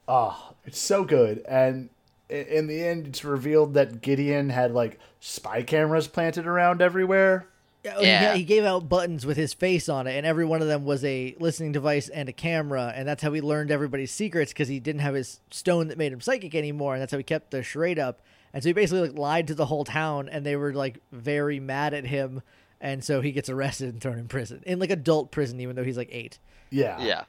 [0.07, 1.45] Ah, it's so good.
[1.49, 1.91] And
[2.29, 7.47] in the end, it's revealed that Gideon had like spy cameras planted around everywhere.
[7.85, 8.35] Yeah, he- Yeah.
[8.35, 11.05] He, gave out buttons with his face on it, and every one of them was
[11.05, 14.81] a listening device and a camera, and that's how he learned everybody's secrets because he
[14.81, 17.63] didn't have his stone that made him psychic anymore, and that's how he kept the
[17.63, 18.21] charade up.
[18.53, 21.61] And so he basically like lied to the whole town, and they were like very
[21.61, 22.43] mad at him,
[22.81, 25.85] and so he gets arrested and thrown in prison, in like adult prison, even though
[25.85, 26.39] he's like eight.
[26.71, 26.99] Yeah.
[27.01, 27.25] Yeah.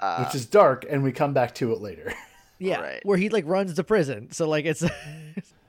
[0.00, 2.12] Uh, which is dark, and we come back to it later.
[2.60, 3.00] Yeah, Right.
[3.04, 4.30] where he like runs the prison.
[4.30, 4.84] So like it's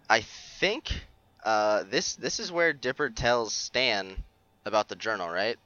[0.10, 0.92] I think
[1.46, 4.24] uh, this this is where Dipper tells Stan
[4.66, 5.58] about the journal, right?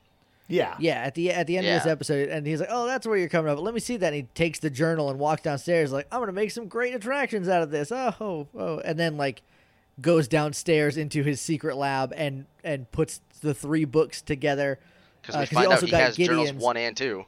[0.51, 0.75] yeah.
[0.79, 3.17] yeah at the at the end of this episode, and he's like, "Oh, that's where
[3.17, 3.59] you're coming up.
[3.59, 6.31] Let me see that." And he takes the journal and walks downstairs like, "I'm gonna
[6.33, 9.41] make some great attractions out of this." Oh, oh, and then like
[10.01, 14.79] goes downstairs into his secret lab and and puts the three books together.
[15.21, 16.97] Because Uh, we 'cause he find out also he got has journals Gideon's- one and
[16.97, 17.25] two.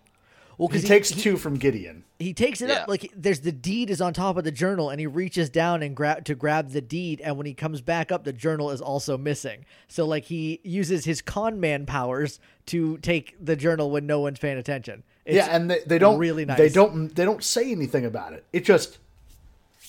[0.58, 2.04] Well, He because takes two from Gideon.
[2.20, 2.76] he takes it Yeah.
[2.84, 5.82] up like there's the deed is on top of the journal and he reaches down
[5.82, 8.80] and grab to grab the deed and when he comes back up the journal is
[8.82, 14.06] also missing so like he uses his con man powers to take the journal when
[14.06, 16.58] no one's paying attention It's- yeah, and they, they don't really nice.
[16.58, 18.44] They don't they don't say anything about it.
[18.54, 19.00] It just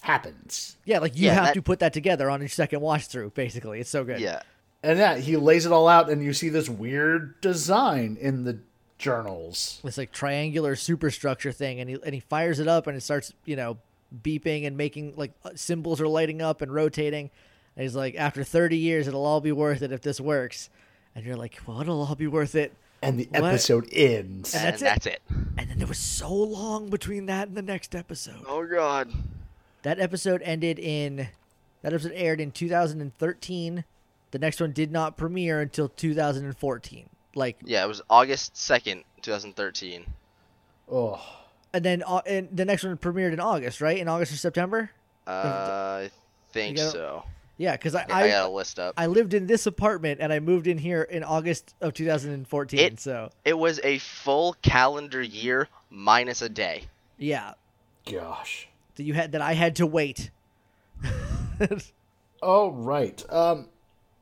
[0.02, 0.76] happens.
[0.84, 3.30] yeah like you Yeah, have that- to put that together on your second watch through
[3.30, 4.42] basically it's so good Yeah.
[4.84, 8.58] And yeah, he lays it all out, and you see this weird design in the
[9.02, 9.80] journals.
[9.84, 13.32] this like triangular superstructure thing and he and he fires it up and it starts
[13.44, 13.76] you know
[14.22, 17.30] beeping and making like uh, symbols are lighting up and rotating
[17.76, 20.68] and he's like after 30 years it'll all be worth it if this works
[21.14, 23.44] and you're like well it'll all be worth it And the What?
[23.44, 24.54] episode ends.
[24.54, 24.84] And And that's it.
[24.84, 25.22] that's it.
[25.58, 29.10] and then there was so long between that and the next episode Oh god.
[29.82, 31.28] that episode ended in
[31.82, 33.84] that episode aired in 2013
[34.30, 39.30] the next one did not premiere until 2014 like Yeah, it was August second, two
[39.32, 40.04] thousand thirteen.
[40.90, 41.20] Oh,
[41.72, 44.90] and then uh, and the next one premiered in august right in august or september
[45.26, 46.10] Uh, I
[46.52, 47.22] think gotta- so.
[47.56, 48.94] yeah because I, I, I I got a list up.
[48.98, 52.78] I lived in this apartment and I moved in here in August of 2014.
[52.78, 56.84] It- so It was a full calendar year minus a day.
[57.16, 57.54] yeah,
[58.10, 58.68] gosh.
[58.96, 60.30] that you had that I had to wait.
[62.42, 63.24] All right.
[63.30, 63.68] Um,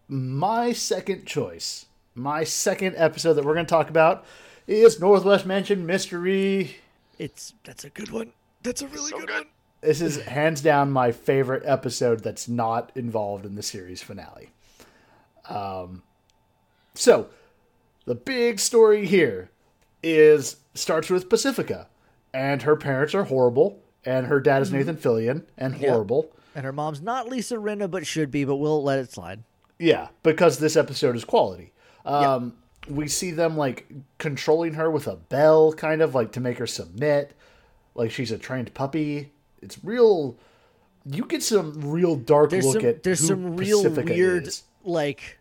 [0.08, 4.24] my second choice, my second episode that we're going to talk about
[4.66, 6.76] is Northwest Mansion Mystery.
[7.18, 8.32] It's that's a good one.
[8.62, 9.34] That's a really So good, good.
[9.34, 9.46] one.
[9.82, 14.50] This is hands down my favorite episode that's not involved in the series finale.
[15.48, 16.02] Um,
[16.94, 17.28] so
[18.04, 19.50] the big story here
[20.02, 21.88] is starts with Pacifica,
[22.34, 26.30] and her parents are horrible, and her dad is Nathan Fillion, and horrible.
[26.54, 28.44] And her mom's not Lisa Rinna, but should be.
[28.44, 29.42] But we'll let it slide.
[29.78, 31.72] Yeah, because this episode is quality.
[32.04, 32.54] Um,
[32.88, 33.86] We see them like
[34.18, 37.34] controlling her with a bell, kind of like to make her submit,
[37.94, 39.32] like she's a trained puppy.
[39.62, 40.36] It's real.
[41.04, 44.62] You get some real dark There's look some at there's some real Pacifica weird is.
[44.84, 45.38] like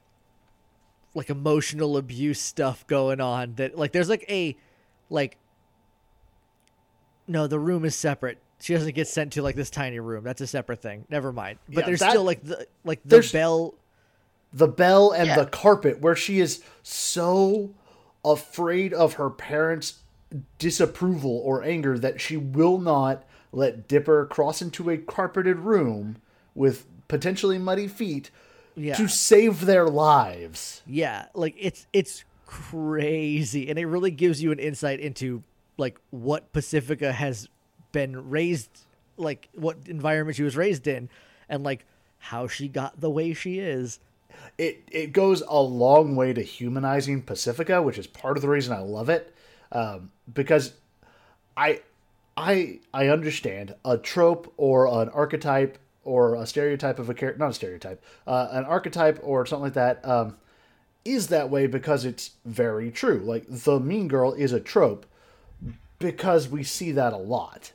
[1.16, 3.56] like emotional abuse stuff going on.
[3.56, 4.56] That like there's like a
[5.10, 5.38] like
[7.28, 8.38] no, the room is separate.
[8.62, 10.24] She doesn't get sent to like this tiny room.
[10.24, 11.06] That's a separate thing.
[11.10, 11.60] Never mind.
[11.68, 13.76] But Yeah, there's that- still like the like the There's- bell
[14.52, 15.36] the bell and Yeah.
[15.36, 17.72] the carpet where she is so
[18.26, 20.00] afraid of her parents'
[20.58, 26.18] disapproval or anger that she will not let Dipper cross into a carpeted room
[26.54, 28.30] with potentially muddy feet
[28.76, 28.96] Yeah.
[28.96, 30.82] to save their lives.
[30.86, 35.44] Yeah, like it's it's crazy, and it really gives you an insight into
[35.78, 37.48] like what Pacifica has
[37.92, 38.86] been raised,
[39.18, 41.10] like what environment she was raised in,
[41.48, 41.86] and like
[42.20, 44.00] how she got the way she is.
[44.58, 48.74] It it goes a long way to humanizing Pacifica, which is part of the reason
[48.74, 49.34] I love it.
[49.72, 50.74] Um, because
[51.56, 51.82] I
[52.36, 57.52] I I understand a trope or an archetype or a stereotype of a character, not
[57.52, 60.38] a stereotype, uh, an archetype or something like that um,
[61.06, 63.20] is that way because it's very true.
[63.20, 65.06] Like the mean girl is a trope
[66.00, 67.74] because we see that a lot.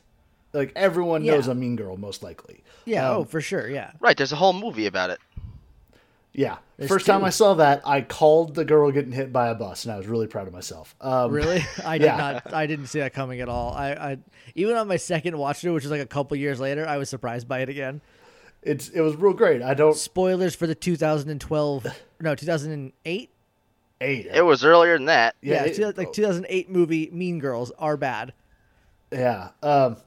[0.53, 2.63] Like everyone knows a mean girl, most likely.
[2.85, 3.91] Yeah, Um, oh for sure, yeah.
[3.99, 5.19] Right, there's a whole movie about it.
[6.37, 6.57] Yeah.
[6.77, 7.23] There's First time.
[7.23, 10.05] I saw that, I called the girl getting hit by a bus, and I was
[10.07, 10.93] really proud of myself.
[10.99, 12.17] Um, Really, I did Yeah.
[12.17, 12.53] not.
[12.53, 13.73] I didn't see that coming at all.
[13.73, 14.17] I, I
[14.55, 17.09] even on my second watch through, which was like a couple years later, I was
[17.09, 18.01] surprised by it again.
[18.61, 19.61] It's it was real great.
[19.61, 21.87] I don't Spoilers for the 2012,
[22.19, 23.29] no, 2008.
[24.01, 24.25] eight.
[24.27, 25.35] It was earlier than that.
[25.41, 28.33] Yeah, it- like 2008 movie Mean Girls are bad.
[29.11, 29.49] Yeah.
[29.63, 29.97] Um,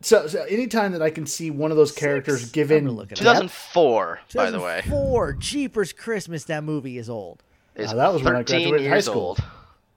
[0.00, 2.52] so, so anytime that I can see one of those characters Six?
[2.52, 3.24] given I'm gonna look it up.
[3.24, 4.82] depth, 2004, by the way.
[4.88, 6.44] four Jeepers Christmas.
[6.44, 7.42] That movie is old.
[7.74, 9.22] Is Uh, that was when I 13 graduated high school.
[9.22, 9.42] old.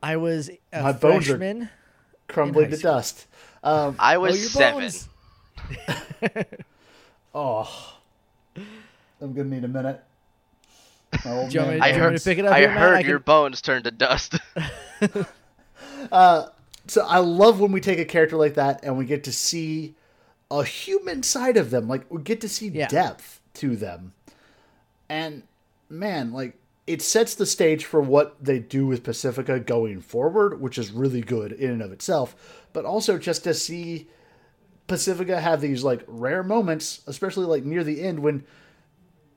[0.04, 1.70] I was a My bones are-
[2.28, 3.28] crumbling to dust.
[3.64, 4.92] Um, I Oh, was your seven.
[7.36, 7.98] oh,
[9.22, 10.02] I'm gonna need a minute.
[11.26, 12.46] My old Do you want man me to- I heard, want me to pick it
[12.46, 14.36] up I heard your bones turned to dust.
[16.88, 19.96] so I love when we take a character like that and we get to see
[20.50, 21.88] a human side of them.
[21.88, 22.88] Like we get to see Yeah.
[22.88, 24.14] depth to them.
[25.10, 25.44] And
[25.90, 26.56] man, like
[26.88, 31.22] it sets the stage for what they do with Pacifica going forward, which is really
[31.22, 32.36] good in and of itself.
[32.74, 34.08] But also just to see
[34.88, 38.44] Pacifica have these like rare moments, especially like near the end when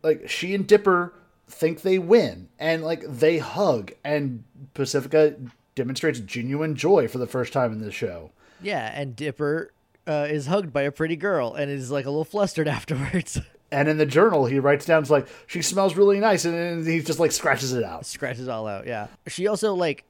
[0.02, 1.12] like she and Dipper
[1.46, 4.42] think they win and like they hug and
[4.72, 5.36] Pacifica
[5.74, 8.30] demonstrates genuine joy for the first time in this show.
[8.62, 9.72] Yeah, and Dipper
[10.06, 13.40] uh, is hugged by a pretty girl and is like a little flustered afterwards.
[13.72, 16.44] And in the journal, he writes down, it's like, she smells really nice.
[16.44, 18.06] And he just like scratches it out.
[18.06, 18.86] Scratches all out.
[18.86, 19.08] Yeah.
[19.26, 20.04] She also like,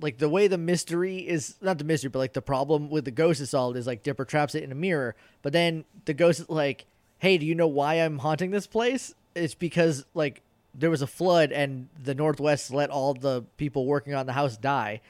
[0.00, 3.10] like the way the mystery is not the mystery, but like the problem with the
[3.10, 6.40] ghost is solved is like Dipper traps it in a mirror, but then the ghost
[6.40, 6.84] is like,
[7.20, 9.14] "Hey, do you know why I'm haunting this place?
[9.36, 10.42] It's because like
[10.74, 14.56] there was a flood and the Northwest let all the people working on the house
[14.56, 15.00] die."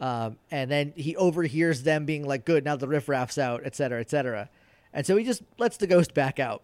[0.00, 4.00] Um, and then he overhears them being like, "Good, now the riffraff's out, et cetera,
[4.00, 4.48] et cetera,"
[4.92, 6.62] and so he just lets the ghost back out.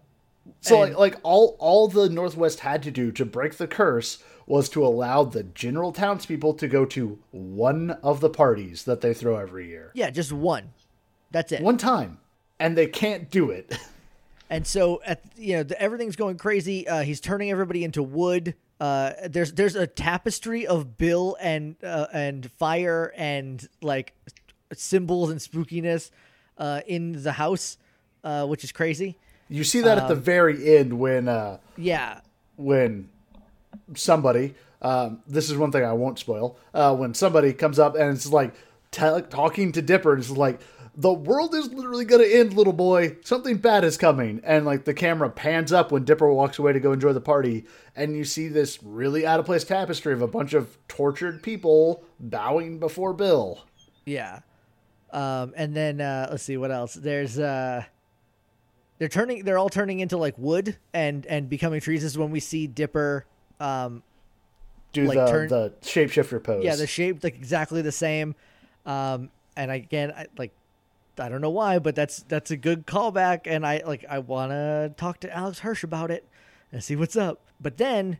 [0.61, 4.23] So And- like, like all all the Northwest had to do to break the curse
[4.47, 9.15] was to allow the general townspeople to go to one of the parties that they
[9.15, 9.93] throw every year.
[9.95, 10.73] Yeah, just one.
[11.31, 11.63] That's it.
[11.63, 12.19] One time.
[12.59, 13.73] And they can't do it.
[14.51, 16.87] And so at you know the, everything's going crazy.
[16.87, 18.55] Uh, he's turning everybody into wood.
[18.81, 24.13] Uh, there's there's a tapestry of Bill and uh, and fire and like
[24.73, 26.11] symbols and spookiness
[26.59, 27.79] uh, in the house,
[28.25, 29.17] uh, which is crazy.
[29.49, 32.21] You see that at Um, the very end when uh Yeah,
[32.57, 33.09] when
[33.95, 38.15] somebody um, this is one thing I won't spoil uh, when somebody comes up and
[38.17, 38.55] it's like
[38.91, 40.59] te- talking to Dipper and it's like
[41.01, 44.95] the world is literally gonna end little boy something bad is coming and like the
[44.95, 47.65] camera pans up when Dipper walks away to go enjoy the party
[47.97, 52.03] and you see this really out of place tapestry of a bunch of tortured people
[52.19, 53.65] bowing before Bill
[54.05, 54.41] yeah.
[55.13, 56.95] Um, and then uh, let's see what else.
[56.95, 57.85] There's uh,
[58.99, 62.03] they're turning they're all turning into like wood and and becoming trees.
[62.03, 63.27] This is when we see Dipper.
[63.59, 64.03] Um,
[64.93, 68.35] do Like the turn- the shapeshifter pose Yeah, the shape like exactly the same.
[68.87, 70.53] Um, and again, I, like
[71.21, 74.53] I don't know why, but that's that's a good callback, and I like I want
[74.53, 76.27] to talk to Alex Hirsch about it
[76.73, 77.41] and see what's up.
[77.61, 78.19] But then,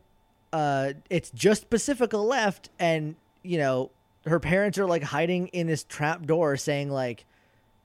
[0.53, 3.91] uh, it's just Pacifica left, and you know
[4.25, 7.25] her parents are like hiding in this trap door, saying like,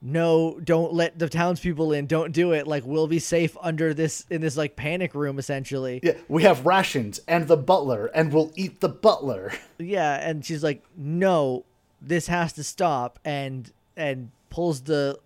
[0.03, 2.07] "No, don't let the townspeople in.
[2.07, 2.67] Don't do it.
[2.67, 6.67] Like we'll be safe under this in this like panic room, essentially." yeah we have
[6.67, 11.65] rations and the butler and we'll eat the butler yeah and she's like no
[12.01, 15.19] this has to stop and and pulls the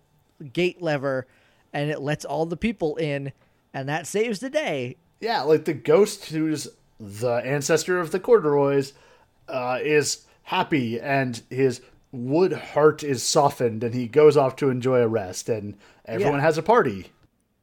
[0.53, 1.27] gate lever
[1.73, 3.31] and it lets all the people in
[3.73, 6.67] and that saves the day Yeah, like the ghost who's
[6.99, 8.93] the ancestor of the corduroys
[9.47, 14.99] uh, is happy and his wood heart is softened and he goes off to enjoy
[14.99, 16.41] a rest and everyone Yeah.
[16.41, 17.11] has a party.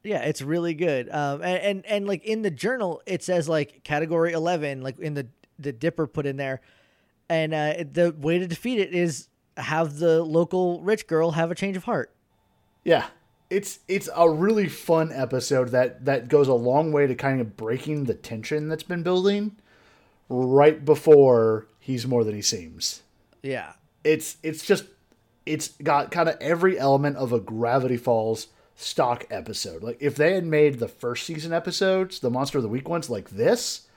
[0.05, 3.83] yeah it's really good um and, and and like in the journal it says like
[3.85, 5.27] category 11 like in the
[5.59, 6.61] the dipper put in there
[7.29, 9.28] and uh the way to defeat it is
[9.59, 12.13] have the local rich girl have a change of heart
[12.85, 13.07] Yeah.
[13.51, 17.57] It's it's a really fun episode that that goes a long way to kind of
[17.57, 19.57] breaking the tension that's been building
[20.29, 23.03] right before he's more than he seems.
[23.43, 23.73] yeah
[24.05, 24.85] it's it's just
[25.47, 29.83] it's got kind of every element of a Gravity Falls stock episode.
[29.83, 33.09] Like if they had made the first season episodes, the Monster of the Week ones,
[33.09, 33.89] like this,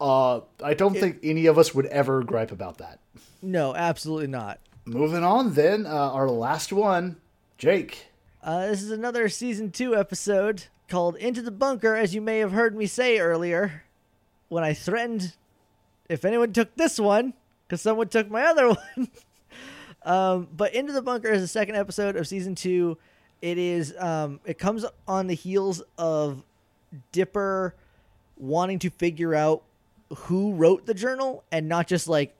[0.00, 2.98] uh, I don't think any of us would ever gripe about that.
[3.40, 7.16] no absolutely not Moving on, then uh, our last one,
[7.58, 8.06] Jake.
[8.40, 12.52] Uh, this is another season two episode called Into the Bunker, as you may have
[12.52, 13.82] heard me say earlier
[14.48, 15.34] when I threatened
[16.08, 17.34] if anyone took this one,
[17.66, 19.08] because someone took my other one.
[20.04, 22.96] um, but Into the Bunker is the second episode of season two.
[23.42, 26.44] It is um, it comes on the heels of
[27.10, 27.74] Dipper
[28.36, 29.64] wanting to figure out
[30.14, 32.35] who wrote the journal and not just like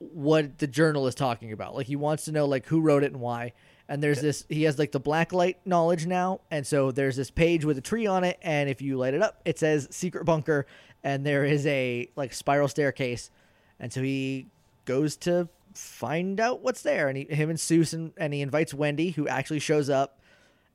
[0.00, 1.76] what the journal is talking about.
[1.76, 3.52] Like he wants to know like who wrote it and why.
[3.88, 7.30] And there's this he has like the black light knowledge now, and so there's this
[7.30, 10.24] page with a tree on it, and if you light it up, it says secret
[10.24, 10.64] bunker,
[11.02, 13.32] and there is a like spiral staircase,
[13.80, 14.46] and so he
[14.84, 19.10] goes to find out what's there, and he, him and Soos, and he invites Wendy,
[19.10, 20.20] who actually shows up,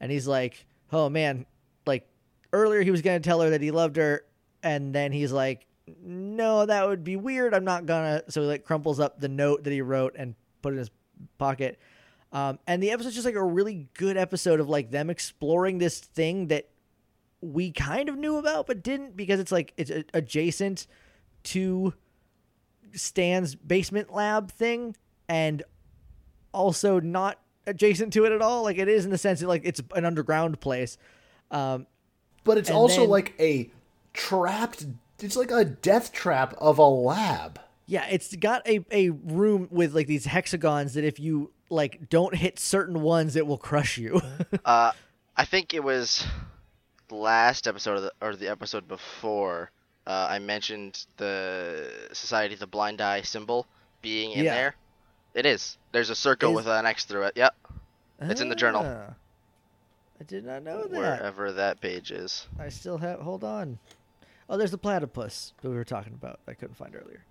[0.02, 1.46] and he's like, oh man,
[1.86, 2.06] like
[2.52, 4.26] earlier he was gonna tell her that he loved her,
[4.62, 5.66] and then he's like,
[6.04, 7.54] no, that would be weird.
[7.54, 8.24] I'm not gonna.
[8.30, 10.92] So he like crumples up the note that he wrote and put it in his
[11.38, 11.80] pocket.
[12.32, 16.00] Um, and the episode's just like a really good episode of like them exploring this
[16.00, 16.68] thing that
[17.42, 20.88] we kind of knew about but didn't because it's like it's adjacent
[21.44, 21.94] to
[22.94, 24.96] Stan's basement lab thing
[25.30, 25.62] and
[26.54, 28.64] also not adjacent to it at all.
[28.64, 30.98] Like it is in the sense that like it's an underground place.
[31.52, 31.86] Um,
[32.44, 33.70] But it's also then- like a
[34.14, 34.88] trapped
[35.20, 37.60] it's like a death trap of a lab.
[37.88, 42.36] Yeah, it's got a, a room with like these hexagons that if you like don't
[42.36, 44.22] hit certain ones, it will crush you.
[44.66, 44.92] Uh,
[45.38, 46.26] I think it was
[47.10, 49.70] the last episode of the, or the episode before.
[50.08, 53.68] Uh, I mentioned the Society of the Blind Eye symbol
[54.02, 54.54] being in Yeah.
[54.56, 54.76] there.
[55.34, 55.78] It is.
[55.92, 57.34] There's a circle Is- with an X through it.
[57.36, 57.54] Yep.
[58.22, 58.84] It's in the journal.
[58.86, 59.14] Ah,
[60.20, 60.92] I did not know that.
[60.92, 62.48] Wherever that page is.
[62.58, 63.20] I still have.
[63.20, 63.78] Hold on.
[64.50, 66.40] Oh, there's the platypus that we were talking about.
[66.48, 67.24] I couldn't find earlier.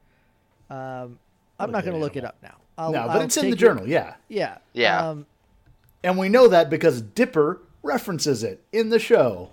[0.71, 1.19] Um,
[1.59, 2.57] I'm not going to look it up now.
[2.77, 4.15] I'll, no, but I'll it's in the take your- journal, yeah.
[4.29, 4.59] Yeah.
[4.73, 5.09] Yeah.
[5.11, 5.27] Um,
[6.03, 9.51] And we know that because Dipper references it in the show.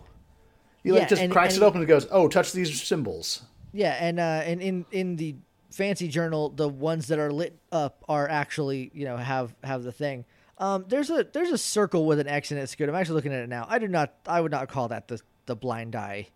[0.84, 3.44] He like Yeah, just and- cracks and- it open and goes, "Oh, touch these symbols."
[3.72, 5.36] Yeah, and uh, and in in the
[5.70, 9.92] fancy journal, the ones that are lit up are actually you know have have the
[9.92, 10.26] thing.
[10.58, 12.62] Um, there's a there's a circle with an X in it.
[12.62, 12.90] It's good.
[12.90, 13.66] I'm actually looking at it now.
[13.70, 14.14] I do not.
[14.26, 16.28] I would not call that the the blind eye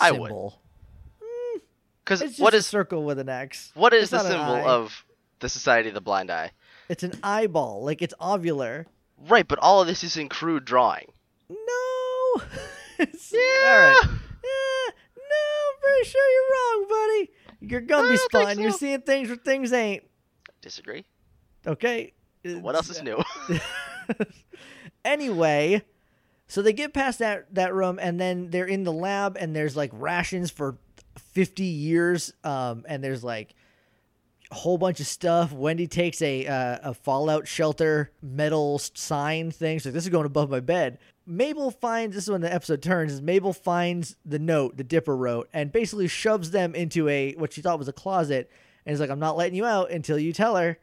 [0.00, 0.28] I would.
[0.28, 0.60] symbol.
[1.22, 1.60] Mm,
[2.04, 3.70] because what is a circle with an X.
[3.74, 5.04] what is It's the symbol of
[5.40, 6.52] the Society of the Blind Eye?
[6.88, 7.84] It's an eyeball.
[7.84, 8.86] Like it's ovular.
[9.28, 11.12] Right, but all of this is in crude drawing.
[11.50, 12.42] No.
[12.98, 13.38] It's- Yeah.
[13.40, 14.00] All right.
[14.02, 14.92] Yeah.
[15.16, 17.30] No, I'm pretty sure you're wrong, buddy.
[17.60, 18.60] You're I don't think spotting.
[18.60, 20.02] You're seeing things where things ain't.
[20.62, 21.04] Disagree.
[21.66, 22.12] Okay.
[22.44, 23.22] What else is new?
[25.04, 25.82] anyway,
[26.48, 29.76] so they get past that that room and then they're in the lab and there's
[29.76, 30.76] like rations for
[31.32, 33.54] 50 years um and there's like
[34.50, 35.52] a whole bunch of stuff.
[35.52, 39.78] Wendy takes a uh, a fallout shelter metal sign thing.
[39.78, 40.98] So this is going above my bed.
[41.26, 43.12] Mabel finds this is when the episode turns.
[43.12, 47.52] Is Mabel finds the note the Dipper wrote and basically shoves them into a what
[47.52, 48.50] she thought was a closet
[48.86, 50.78] and is like, "I'm not letting you out until you tell her."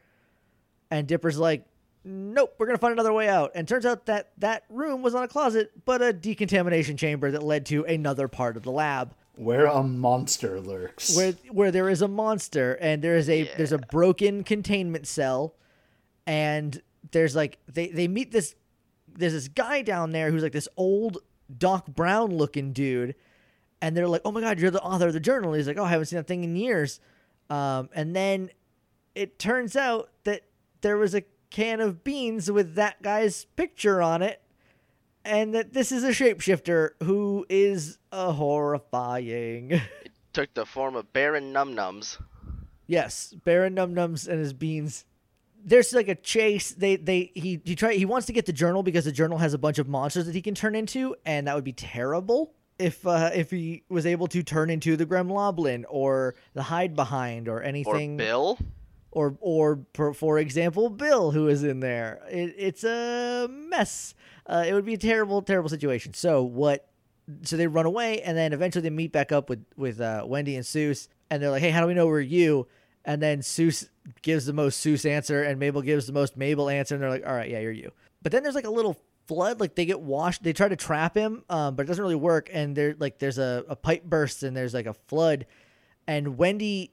[0.91, 1.65] And Dipper's like,
[2.05, 3.51] nope, we're gonna find another way out.
[3.55, 7.43] And turns out that that room was not a closet, but a decontamination chamber that
[7.43, 11.15] led to another part of the lab Where a monster lurks.
[11.17, 15.55] where where there is a monster and there is a there's a broken containment cell,
[16.27, 16.81] and
[17.11, 18.55] there's like they they meet this
[19.17, 21.19] there's this guy down there who's like this old
[21.57, 23.15] Doc Brown looking dude,
[23.81, 25.51] and they're like, oh my god, you're the author of the journal.
[25.51, 26.99] And he's like, oh, I haven't seen that thing in years,
[27.49, 28.49] um, and then
[29.13, 30.41] it turns out that
[30.81, 31.23] there was a
[31.55, 34.41] can of beans with that guy's picture on it
[35.23, 39.81] and that this is a shapeshifter who is a horrifying.
[40.03, 42.21] It took the form of Baron Num Nums.
[42.87, 45.05] yes, Baron Num Nums and his beans.
[45.63, 46.71] There's like a chase.
[46.73, 49.53] They they he he try he wants to get the journal because the journal has
[49.53, 53.07] a bunch of monsters that he can turn into, and that would be terrible if
[53.07, 57.59] uh, if he was able to turn into the Gremloblin or the Hide Behind or
[57.59, 58.59] Or anything Bill.
[59.15, 62.19] Or or for, for example bill who is in there.
[62.29, 64.13] It, it's a mess.
[64.45, 66.13] Uh, it would be a terrible terrible situation.
[66.13, 66.89] So what
[67.43, 70.57] so they run away and then eventually they meet back up with with uh, wendy
[70.57, 72.67] and Soos and they're like hey how do we know we're you?
[73.05, 73.87] And then Soos
[74.21, 77.25] gives the most Soos answer and mabel gives the most mabel answer and they're like
[77.25, 77.91] all right yeah you're you.
[78.21, 81.15] But then there's like a little flood like they get washed they try to trap
[81.15, 84.43] him um, but it doesn't really work and there like there's a, a pipe burst
[84.43, 85.45] and there's like a flood.
[86.05, 86.91] And wendy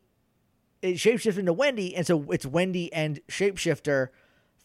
[0.82, 4.08] it shapeshifts into Wendy, and so it's Wendy and Shapeshifter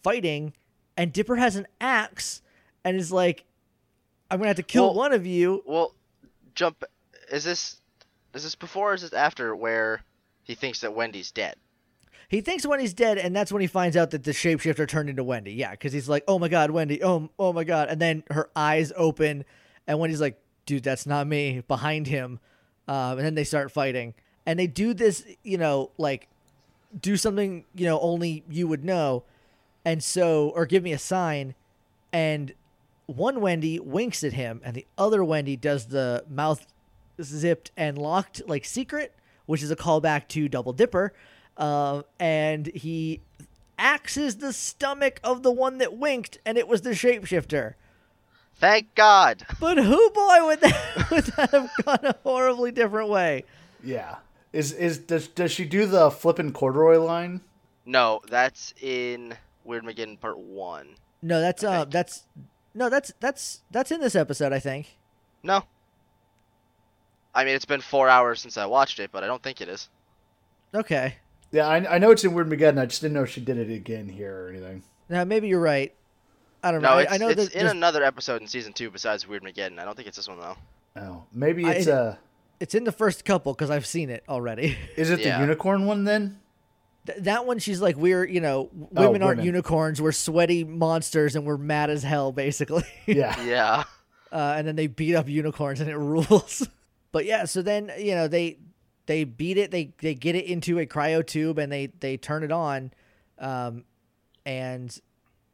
[0.03, 0.53] fighting,
[0.97, 2.41] and Dipper has an axe
[2.83, 3.45] and is like,
[4.29, 5.93] "I'm gonna have to kill Well- one of you." Well,
[6.55, 6.83] jump.
[7.31, 7.81] Is this
[8.33, 10.01] is this before or is this after where
[10.43, 11.55] he thinks that Wendy's dead?
[12.29, 15.23] He thinks Wendy's dead, and that's when he finds out that the shapeshifter turned into
[15.23, 15.53] Wendy.
[15.53, 17.01] Yeah, because he's like, "Oh my god, Wendy!
[17.03, 19.45] Oh, oh my god!" And then her eyes open,
[19.87, 22.39] and Wendy's like, "Dude, that's not me." Behind him,
[22.87, 24.13] um, and then they start fighting,
[24.47, 26.27] and they do this, you know, like
[26.99, 29.23] do something you know only you would know,
[29.85, 31.53] and so or give me a sign,
[32.11, 32.53] and
[33.05, 36.65] one Wendy winks at him, and the other Wendy does the mouth
[37.21, 39.13] zipped and locked like secret,
[39.45, 41.13] which is a callback to Double Dipper.
[41.57, 43.19] Uh, and he
[43.77, 47.73] axes the stomach of the one that winked, and it was the shapeshifter.
[48.55, 49.45] Thank God.
[49.59, 53.43] But who boy would that would that have gone a horribly different way?
[53.83, 54.15] Yeah.
[54.53, 57.41] Is is does does she do the flippin' corduroy line?
[57.85, 59.35] No, that's in
[59.67, 60.95] Weirdmageddon Part One.
[61.21, 62.25] No, that's uh, that's
[62.73, 64.97] no, that's that's that's in this episode, I think.
[65.43, 65.63] No.
[67.35, 69.69] I mean, it's been four hours since I watched it, but I don't think it
[69.69, 69.89] is.
[70.73, 71.15] Okay,
[71.51, 72.77] Yeah, I, I know it's in Weird Mageddon.
[72.79, 74.83] I just didn't know if she did it again here or anything.
[75.07, 75.93] now maybe you're right.
[76.61, 76.89] I don't know.
[76.89, 79.79] No, I, it's, I know it's in there's- another episode in season two besides Weirdmageddon.
[79.79, 80.57] I don't think it's this one though.
[80.97, 82.15] Oh, maybe I- it's uh
[82.59, 84.77] it's in the first couple because I've seen it already.
[84.95, 85.37] Is it Yeah.
[85.37, 86.39] the unicorn one then?
[87.05, 89.45] Th- that one, she's like, we're you know, women aren't women.
[89.45, 90.01] unicorns.
[90.01, 92.83] We're sweaty monsters, and we're mad as hell, basically.
[93.05, 93.41] Yeah.
[93.43, 93.83] Yeah.
[94.31, 96.67] uh, and then they beat up unicorns and it rules.
[97.11, 98.57] but yeah, so then you know they
[99.05, 99.71] they beat it.
[99.71, 102.91] They they get it into a cryo tube and they they turn it on,
[103.39, 103.85] um,
[104.45, 104.97] and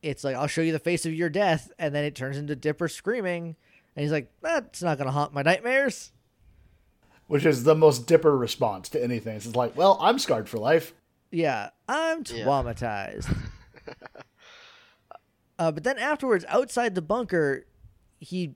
[0.01, 2.55] it's like I'll show you the face of your death, and then it turns into
[2.55, 3.55] Dipper screaming,
[3.95, 6.11] and he's like, "That's not gonna haunt my nightmares."
[7.27, 9.35] Which is the most dipper response to anything.
[9.37, 10.93] It's like, well, I'm scarred for life.
[11.31, 12.45] Yeah, I'm Yeah.
[12.45, 13.35] traumatized.
[15.59, 17.65] uh, but then afterwards, outside the bunker,
[18.19, 18.55] he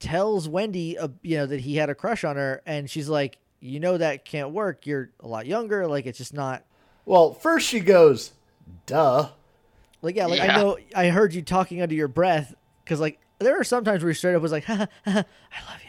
[0.00, 3.38] tells Wendy, uh, you know, that he had a crush on her, and she's like,
[3.60, 4.86] "You know that can't work.
[4.86, 5.86] You're a lot younger.
[5.86, 6.64] Like it's just not."
[7.04, 8.32] Well, first she goes,
[8.86, 9.30] duh.
[10.02, 12.54] Like yeah, like I know I heard you talking under your breath
[12.84, 15.24] because like there are sometimes where he straight up was like, ha, ha, ha, ha,
[15.52, 15.87] "I love you,"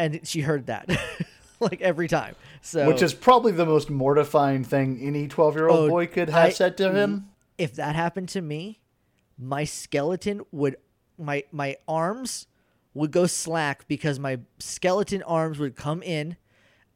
[0.00, 0.88] and she heard that
[1.60, 2.34] like every time.
[2.62, 6.30] So Which is probably the most mortifying thing any 12 year old Oh, boy could
[6.30, 7.20] have I- said to him.
[7.20, 7.24] Mm,
[7.58, 8.80] if that happened to me,
[9.38, 10.76] my skeleton would
[11.18, 12.46] my my arms
[12.94, 16.36] would go slack because my skeleton arms would come in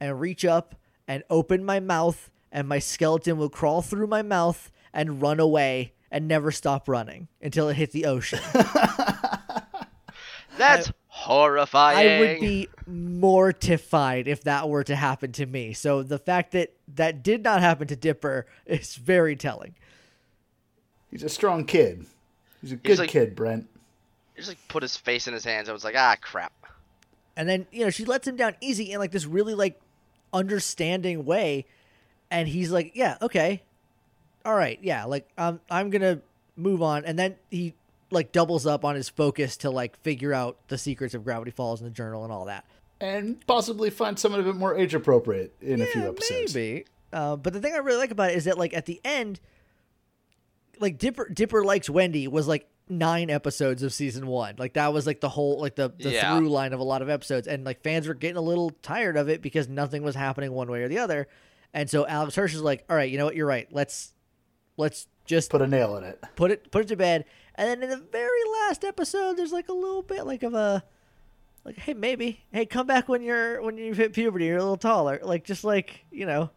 [0.00, 0.74] and reach up
[1.06, 5.92] and open my mouth and my skeleton would crawl through my mouth and run away
[6.10, 8.40] and never stop running until it hit the ocean.
[10.56, 11.96] That's horrifying.
[11.96, 15.72] I would be mortified if that were to happen to me.
[15.72, 19.76] So the fact that that did not happen to Dipper is very telling.
[21.12, 22.04] He's a strong kid.
[22.60, 23.68] He's a good He's like- kid, Brent.
[24.34, 25.68] He just like put his face in his hands.
[25.68, 26.52] I was like, ah, crap.
[27.36, 29.80] And then, you know, she lets him down easy in like this really like
[30.32, 31.66] understanding way.
[32.28, 33.62] And he's like, yeah, okay.
[34.44, 34.80] All right.
[34.82, 35.04] Yeah.
[35.04, 36.20] Like, I'm um, I'm going to
[36.56, 37.04] move on.
[37.04, 37.74] And then he
[38.14, 41.80] like doubles up on his focus to like figure out the secrets of Gravity Falls
[41.80, 42.64] in the journal and all that.
[43.00, 46.54] And possibly find someone a bit more age appropriate in a few episodes.
[46.54, 46.86] Maybe.
[47.12, 49.40] Uh, but the thing I really like about it is that like at the end,
[50.80, 54.54] like Dipper Dipper likes Wendy was like nine episodes of season one.
[54.58, 56.36] Like that was like the whole like the, the Yeah.
[56.36, 59.16] through line of a lot of episodes, and like fans were getting a little tired
[59.16, 61.28] of it because nothing was happening one way or the other.
[61.72, 63.66] And so Alex Hirsch is like, all right, you know what, you're right.
[63.72, 64.12] Let's
[64.76, 66.22] let's just Put a nail in it.
[66.36, 67.24] put it put it to bed.
[67.56, 70.82] And then in the very last episode, there's like a little bit like of a
[71.64, 74.76] like, hey, maybe, hey, come back when you're when you've hit puberty, you're a little
[74.76, 75.20] taller.
[75.22, 76.50] Like just like you know,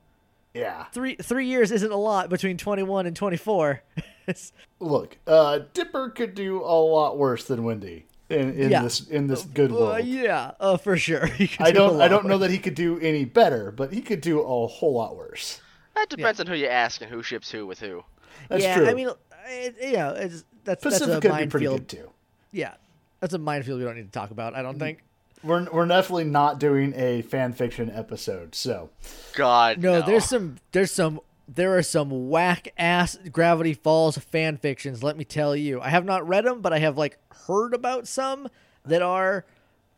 [0.53, 0.85] Yeah.
[0.93, 3.81] three three years isn't a lot between 21 and 24.
[4.79, 8.81] Look, uh, Dipper could do a lot worse than Wendy in, in Yeah.
[8.83, 10.05] this in this good uh, world.
[10.05, 11.29] yeah, uh, for sure.
[11.59, 14.01] I do a don't I don't know that he could do any better, but he
[14.01, 15.61] could do a whole lot worse.
[15.95, 18.03] That depends on who you ask and who ships who with who.
[18.49, 18.87] That's yeah, true.
[18.89, 19.09] I mean,
[19.47, 21.51] it, you know, it's that's that's Pacifica a could be minefield.
[21.51, 22.11] pretty good too.
[22.51, 22.73] Yeah,
[23.19, 24.55] that's a minefield we don't need to talk about.
[24.55, 25.03] I don't think.
[25.43, 28.89] We're we're definitely not doing a fan fiction episode, so
[29.35, 30.05] God, No, no.
[30.05, 35.03] there's some there's some there are some whack ass Gravity Falls fan fictions.
[35.03, 37.17] Let me tell you, I have not read them, but I have like
[37.47, 38.47] heard about some
[38.85, 39.45] that are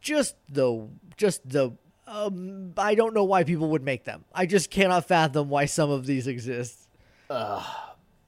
[0.01, 0.87] just the
[1.17, 1.71] just the.
[2.05, 4.25] Um, I don't know why people would make them.
[4.33, 6.87] I just cannot fathom why some of these exist.
[7.29, 7.63] l-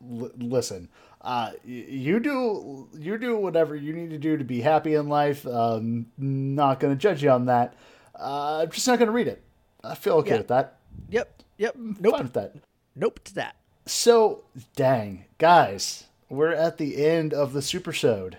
[0.01, 0.89] listen.
[1.24, 5.45] Uh, you do you do whatever you need to do to be happy in life.
[5.45, 7.76] Um, not going to judge you on that.
[8.19, 9.41] Uh, I'm just not going to read it.
[9.84, 10.38] I feel okay Yeah.
[10.38, 10.78] with that.
[11.09, 11.74] Yep, yep.
[11.76, 12.55] Fine Nope, with that.
[12.95, 13.55] nope to that.
[13.86, 14.43] So,
[14.76, 18.38] dang, guys, we're at the end of the super sode.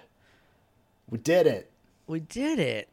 [1.08, 1.70] We did it.
[2.06, 2.88] We did it,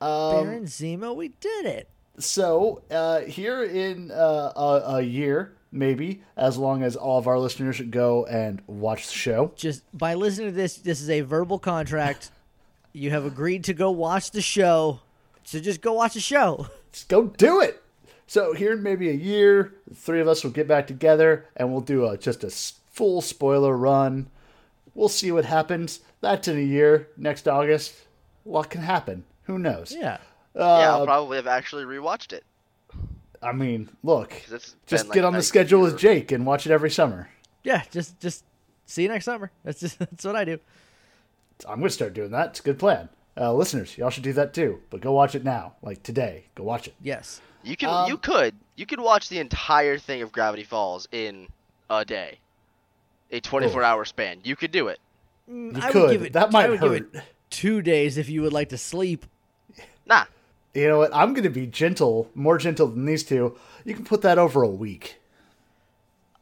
[0.00, 1.14] Um, Baron Zemo.
[1.14, 1.88] We did it.
[2.18, 7.38] so, uh, here in uh, a, a year, maybe, as long as all of our
[7.38, 11.20] listeners should go and watch the show, just by listening to this, this is a
[11.22, 12.30] verbal contract.
[12.92, 15.00] you have agreed to go watch the show.
[15.44, 16.66] So just go watch the show.
[16.92, 17.82] just go do it.
[18.26, 21.72] So, here in maybe a year, the three of us will get back together and
[21.72, 24.28] we'll do a, just a full spoiler run.
[24.94, 26.00] We'll see what happens.
[26.20, 27.94] That's in a year, next August.
[28.44, 29.24] What can happen?
[29.44, 29.96] Who knows?
[29.98, 30.18] Yeah.
[30.54, 32.44] yeah, uh, I'll probably have actually rewatched it.
[33.42, 34.32] I mean, look,
[34.86, 35.98] just been, get on the a schedule with.
[35.98, 37.28] Jake and watch it every summer.
[37.62, 38.44] Yeah, just just
[38.86, 39.50] see you next summer.
[39.64, 40.58] That's just that's what I do.
[41.68, 42.50] I'm going to start doing that.
[42.50, 43.08] It's a good plan.
[43.36, 44.80] Uh, listeners, y'all should do that too.
[44.90, 46.44] But go watch it now, like today.
[46.54, 46.94] Go watch it.
[47.02, 47.40] Yes.
[47.64, 51.48] You can, Um, you could, you could watch the entire thing of Gravity Falls in
[51.90, 52.38] a day,
[53.32, 54.38] a 24-hour span.
[54.44, 55.00] You could do it.
[55.50, 56.02] Mm, You I could.
[56.02, 57.12] would give it that might I would hurt.
[57.12, 59.26] give it 2 days if you would like to sleep.
[60.06, 60.24] Nah,
[60.78, 61.14] You know what?
[61.14, 63.56] I'm going to be gentle, more gentle than these two.
[63.84, 65.16] You can put that over a week.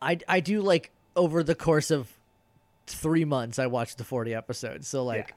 [0.03, 2.13] I I do like over the course of
[2.87, 4.87] 3 months I watched the 40 episodes.
[4.89, 5.35] So like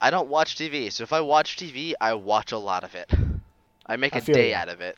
[0.00, 3.10] I don't watch TV, so if I watch TV, I watch a lot of it.
[3.86, 4.54] I make I a feel day you.
[4.56, 4.96] out of it.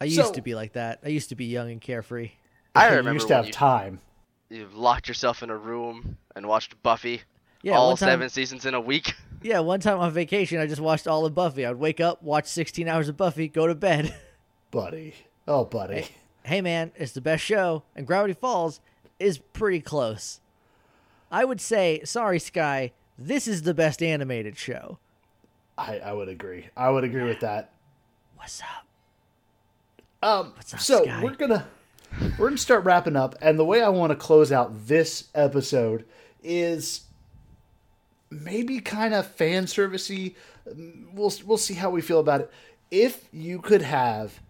[0.00, 1.00] I used So- to be like that.
[1.04, 2.32] I used to be young and carefree.
[2.74, 4.00] I You remember used to when have you, time.
[4.50, 7.22] you locked yourself in a room and watched Buffy.
[7.62, 9.14] Yeah, all time- seven seasons in a week.
[9.44, 11.66] Yeah, one time on vacation, I just watched all of Buffy.
[11.66, 14.14] I would wake up, watch 16 hours of Buffy, go to bed.
[14.70, 15.14] buddy.
[15.48, 16.06] Oh, buddy.
[16.44, 18.78] hey man, it's the best show, and Gravity Falls
[19.18, 20.40] is pretty close.
[21.28, 24.98] I would say, sorry Sky, this is the best animated show.
[25.76, 26.68] I, I would agree.
[26.76, 27.72] I would agree with that.
[28.36, 28.86] What's up?
[30.22, 31.20] Um, up, so Sky?
[31.20, 31.66] we're gonna
[32.38, 36.04] we're gonna start wrapping up, and the way I want to close out this episode
[36.44, 37.00] is
[38.40, 40.34] maybe kind of fan servicey.
[41.12, 42.50] We'll we'll see how we feel about it.
[42.90, 44.40] If you could have,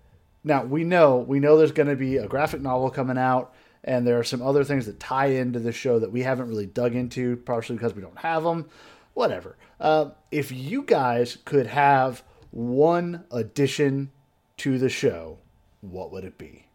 [0.44, 3.54] now we know we know there's going to be a graphic novel coming out,
[3.84, 6.66] and there are some other things that tie into the show that we haven't really
[6.66, 8.68] dug into, partially because we don't have them.
[9.14, 9.56] Whatever.
[9.78, 14.10] Uh, if you guys could have one addition
[14.58, 15.38] to the show,
[15.80, 16.66] what would it be?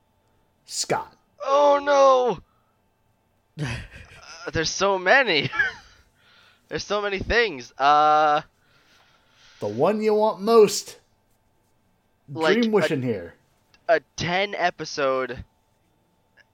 [0.65, 1.15] Scott.
[1.45, 1.79] Oh
[3.57, 3.63] no!
[4.45, 5.49] Uh, there's so many.
[6.67, 7.71] there's so many things.
[7.77, 8.41] Uh,
[9.59, 10.99] The one you want most.
[12.29, 13.33] Like Dream a- wishing here.
[13.87, 15.43] a 10 episode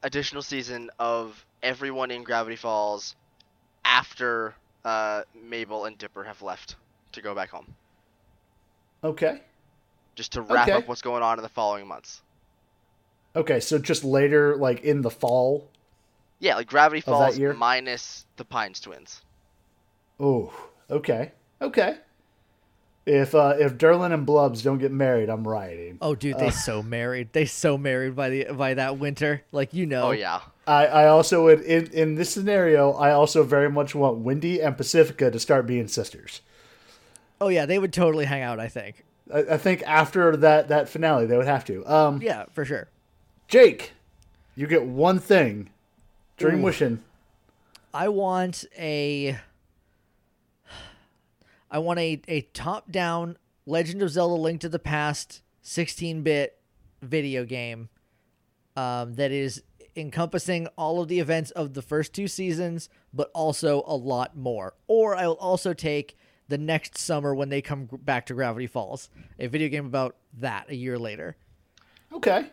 [0.04, 3.16] additional season of everyone in Gravity Falls
[3.86, 4.54] after
[4.86, 6.76] uh, Mabel and Dipper have left
[7.14, 7.74] to go back home.
[9.04, 9.42] Okay.
[10.16, 10.78] Just to wrap Okay.
[10.78, 12.22] up what's going on in the following months.
[13.36, 15.68] Okay, so just later, like in the fall.
[16.40, 19.22] Yeah, like Gravity Falls minus the Pines twins.
[20.24, 20.54] Oh,
[20.90, 21.34] okay.
[21.62, 21.98] Okay.
[23.06, 25.98] If uh if Durland and Blubs don't get married, I'm rioting.
[26.02, 27.34] Oh, dude, they so married.
[27.34, 29.44] They so married by the by that winter.
[29.52, 30.04] Like you know.
[30.04, 30.40] Oh, yeah.
[30.66, 34.78] I, I also would in, in this scenario, I also very much want Wendy and
[34.78, 36.40] Pacifica to start being sisters.
[37.42, 38.62] Oh yeah, they would totally hang out.
[38.62, 39.04] I think.
[39.34, 41.86] I, I think after that that finale, they would have to.
[41.86, 42.88] Um, Yeah, for sure.
[43.50, 43.92] Jake,
[44.56, 45.70] you get one thing.
[46.38, 46.64] Dream Ooh.
[46.64, 47.04] wishing.
[47.94, 49.38] I want a
[51.74, 56.60] I want a, a top down Legend of Zelda Link to the Past 16 bit
[57.02, 57.90] video game
[58.78, 59.64] um, that is
[59.96, 64.76] encompassing all of the events of the first two seasons, but also a lot more.
[64.86, 66.16] Or I'll also take
[66.48, 69.10] the next summer when they come back to Gravity Falls,
[69.40, 71.38] a video game about that a year later.
[72.12, 72.52] Okay.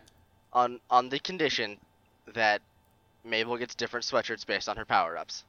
[0.51, 1.77] On, on the condition
[2.33, 2.61] that
[3.23, 5.43] Mabel gets different sweatshirts based on her power ups.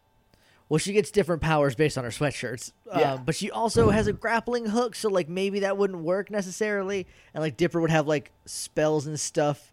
[0.72, 2.72] Well, she gets different powers based on her sweatshirts.
[2.86, 3.12] Yeah.
[3.12, 7.06] Uh, but she also has a grappling hook, so like maybe that wouldn't work necessarily.
[7.34, 9.70] And like Dipper would have like spells and stuff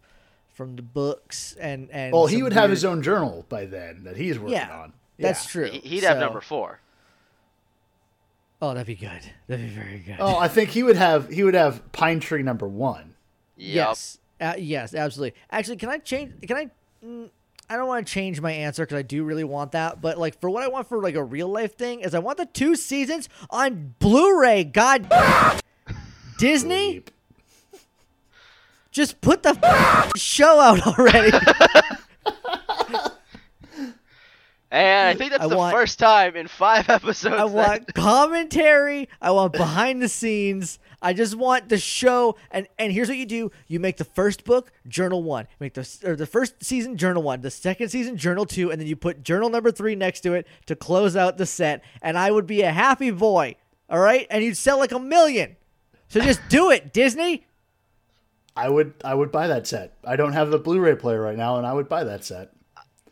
[0.52, 2.12] from the books and and.
[2.12, 4.92] Well, he some would have his own journal by then that he's working Yeah, on.
[5.18, 5.70] That's true.
[5.70, 6.80] He- He'd have So- number four.
[8.60, 9.22] Oh, that'd be good.
[9.46, 10.16] That'd be very good.
[10.18, 13.14] Oh, I think he would have he would have Pine Tree number one.
[13.56, 13.74] Yep.
[13.74, 14.18] Yes.
[14.38, 15.40] Uh, yes, absolutely.
[15.50, 16.46] Actually, can I change?
[16.46, 16.70] Can I?
[17.02, 17.30] Mm,
[17.70, 20.00] I don't want to change my answer because I do really want that.
[20.02, 22.36] But like for what I want for like a real life thing is I want
[22.36, 24.64] the two seasons on Blu-ray.
[24.64, 25.10] God,
[26.38, 27.04] Disney,
[28.90, 31.30] just put the show out already.
[34.72, 37.34] And I think that's I the want- first time in five episodes.
[37.34, 39.08] I that- want commentary.
[39.20, 40.78] I want behind the scenes.
[41.02, 42.36] I just want the show.
[42.50, 45.88] And and here's what you do: you make the first book journal one, make the
[46.04, 49.22] or the first season journal one, the second season journal two, and then you put
[49.22, 51.82] journal number three next to it to close out the set.
[52.02, 53.56] And I would be a happy boy.
[53.88, 55.56] All right, and you'd sell like a million.
[56.08, 57.46] So just do it, Disney.
[58.56, 59.96] I would I would buy that set.
[60.04, 62.52] I don't have the Blu-ray player right now, and I would buy that set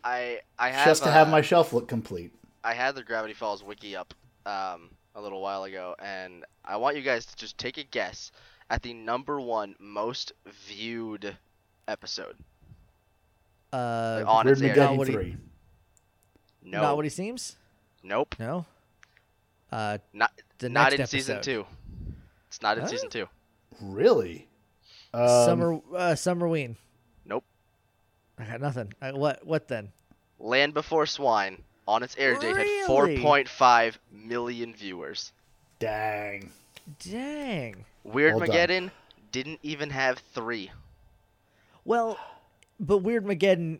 [0.03, 2.33] I I have just to have uh, my shelf look complete.
[2.63, 4.13] I had the Gravity Falls wiki up
[4.45, 8.31] um, a little while ago, and I want you guys to just take a guess
[8.69, 10.31] at the number one most
[10.67, 11.35] viewed
[11.87, 12.35] episode.
[13.73, 14.75] Uh, Like, on its air.
[14.75, 15.37] Not what he- three.
[16.61, 17.55] No, not what he seems.
[18.03, 18.65] nope, No.
[19.71, 21.65] Uh, not the not in next season two.
[22.47, 22.89] It's not in Huh?
[22.89, 23.27] season two.
[23.79, 24.47] Really?
[25.13, 26.75] Um, summer, uh, Summerween.
[27.25, 27.45] Nope.
[28.37, 28.93] I got nothing.
[29.01, 29.45] I, what?
[29.45, 29.91] What then?
[30.39, 32.77] Land Before Swine on its air date Really?
[32.79, 35.31] had 4.5 million viewers.
[35.79, 36.51] Dang.
[36.99, 37.85] Dang.
[38.03, 38.55] Weird Well done.
[38.55, 38.91] Mageddon
[39.31, 40.71] didn't even have three.
[41.85, 42.17] Well,
[42.79, 43.79] but Weirdmageddon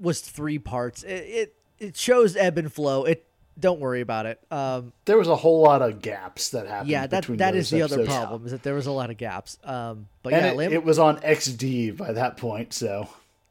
[0.00, 1.02] was three parts.
[1.02, 3.04] It, it it shows ebb and flow.
[3.04, 3.24] It
[3.58, 4.40] don't worry about it.
[4.52, 6.90] Um, There was a whole lot of gaps that happened.
[6.90, 8.16] yeah, that between that those is the other episodes.
[8.16, 9.58] problem is that there was a lot of gaps.
[9.64, 13.08] Um, but And yeah, it, Lamb- it was on XD by that point, so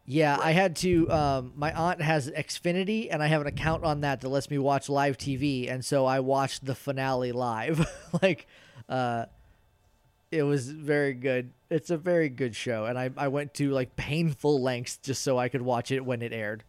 [0.10, 1.12] yeah, I had to.
[1.12, 4.58] Um, my aunt has Xfinity, and I have an account on that that lets me
[4.58, 7.86] watch live TV, and so I watched the finale live.
[8.22, 8.48] like,
[8.88, 9.26] uh,
[10.32, 11.52] it was very good.
[11.70, 15.38] It's a very good show, and I I went to like painful lengths just so
[15.38, 16.64] I could watch it when it aired.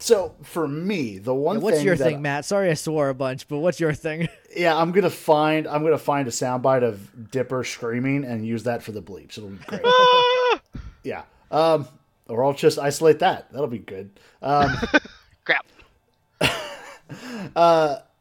[0.00, 2.46] so for me, the one thing What's thing your that- thing, Matt?
[2.46, 4.28] Sorry I swore a bunch, but what's your thing?
[4.56, 8.82] Yeah, I'm gonna find I'm gonna find a soundbite of Dipper screaming and use that
[8.82, 9.36] for the bleeps.
[9.36, 9.82] It'll be great.
[11.04, 11.22] yeah.
[11.50, 11.86] Um,
[12.28, 13.50] or I'll just isolate that.
[13.52, 14.10] That'll be good.
[14.42, 14.76] Um,
[15.44, 15.66] Crap.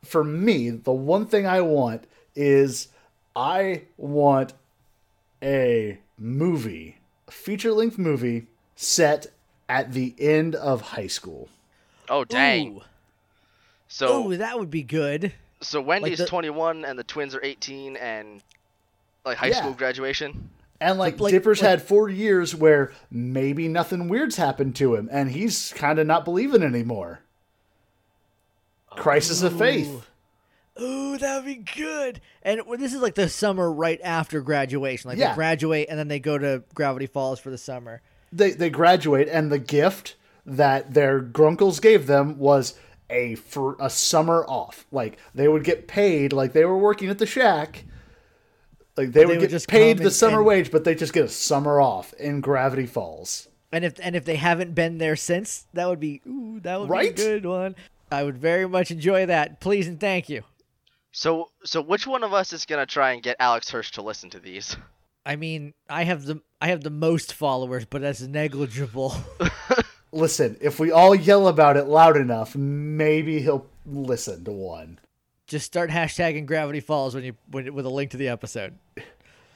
[0.04, 2.06] for me, the one thing I want
[2.36, 2.88] is
[3.36, 4.54] I want
[5.44, 6.98] a movie,
[7.28, 9.28] a feature length movie set
[9.70, 11.50] at the end of high school.
[12.10, 12.78] Oh dang.
[12.78, 12.82] Ooh.
[13.90, 15.34] So Ooh, that would be good.
[15.62, 18.42] so Wendy's the- 21 and the twins are 18 and
[19.26, 19.58] like high Yeah.
[19.58, 20.50] school graduation.
[20.80, 25.10] And like, like- Dipper's like- had four years where maybe nothing weird's happened to him,
[25.12, 27.22] and he's kind of not believing anymore.
[28.92, 30.08] Crisis of faith.
[30.82, 32.22] Ooh, that would be good.
[32.44, 35.10] And this is like the summer right after graduation.
[35.10, 35.30] Like Yeah.
[35.30, 38.02] they graduate and then they go to Gravity Falls for the summer.
[38.32, 40.16] They they graduate, and the gift
[40.46, 42.76] that their grunkles gave them was
[43.10, 44.86] a for a summer off.
[44.92, 47.86] Like they would get paid, like they were working at the shack.
[48.98, 51.14] Like they, would, would get just paid the and- summer and- wage, but they just
[51.14, 53.48] get a summer off in Gravity Falls.
[53.72, 56.90] And if and if they haven't been there since, that would be ooh, that would
[56.90, 57.16] Right?
[57.16, 57.76] be a good one.
[58.12, 59.60] I would very much enjoy that.
[59.60, 60.44] Please and thank you.
[61.12, 64.30] So so which one of us is gonna try and get Alex Hirsch to listen
[64.32, 64.76] to these?
[65.26, 69.14] I mean, I have the I have the most followers, but that's negligible.
[70.14, 75.00] Listen, if we all yell about it loud enough, maybe he'll listen to one.
[75.48, 78.78] Just start hashtagging Gravity Falls when you when, with a link to the episode.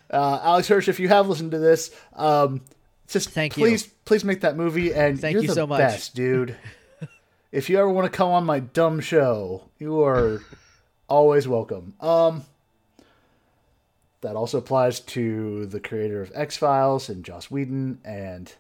[0.10, 2.62] Uh, Alex Hirsch, if you have listened to this, um,
[3.08, 3.64] just Thank you.
[3.64, 4.94] please, please make that movie.
[4.94, 5.80] And Thank you're you the so much.
[5.80, 6.56] best, dude.
[7.52, 10.42] if you ever want to come on my dumb show, you are
[11.08, 11.94] always welcome.
[12.00, 12.44] Um,
[14.22, 18.54] that also applies to the creator of X Files and Joss Whedon, and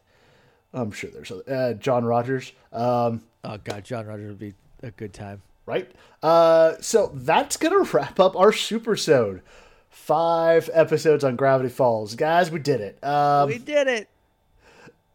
[0.74, 2.52] I'm sure there's other, uh, John Rogers.
[2.74, 4.54] Um, Oh god, John Rogers would be
[4.84, 5.42] a good time.
[5.66, 5.92] Right?
[6.24, 9.42] Uh, so that's gonna wrap up our supersode.
[9.90, 12.50] Five episodes on Gravity Falls, guys.
[12.52, 13.04] We did it.
[13.04, 14.08] Um, we did it.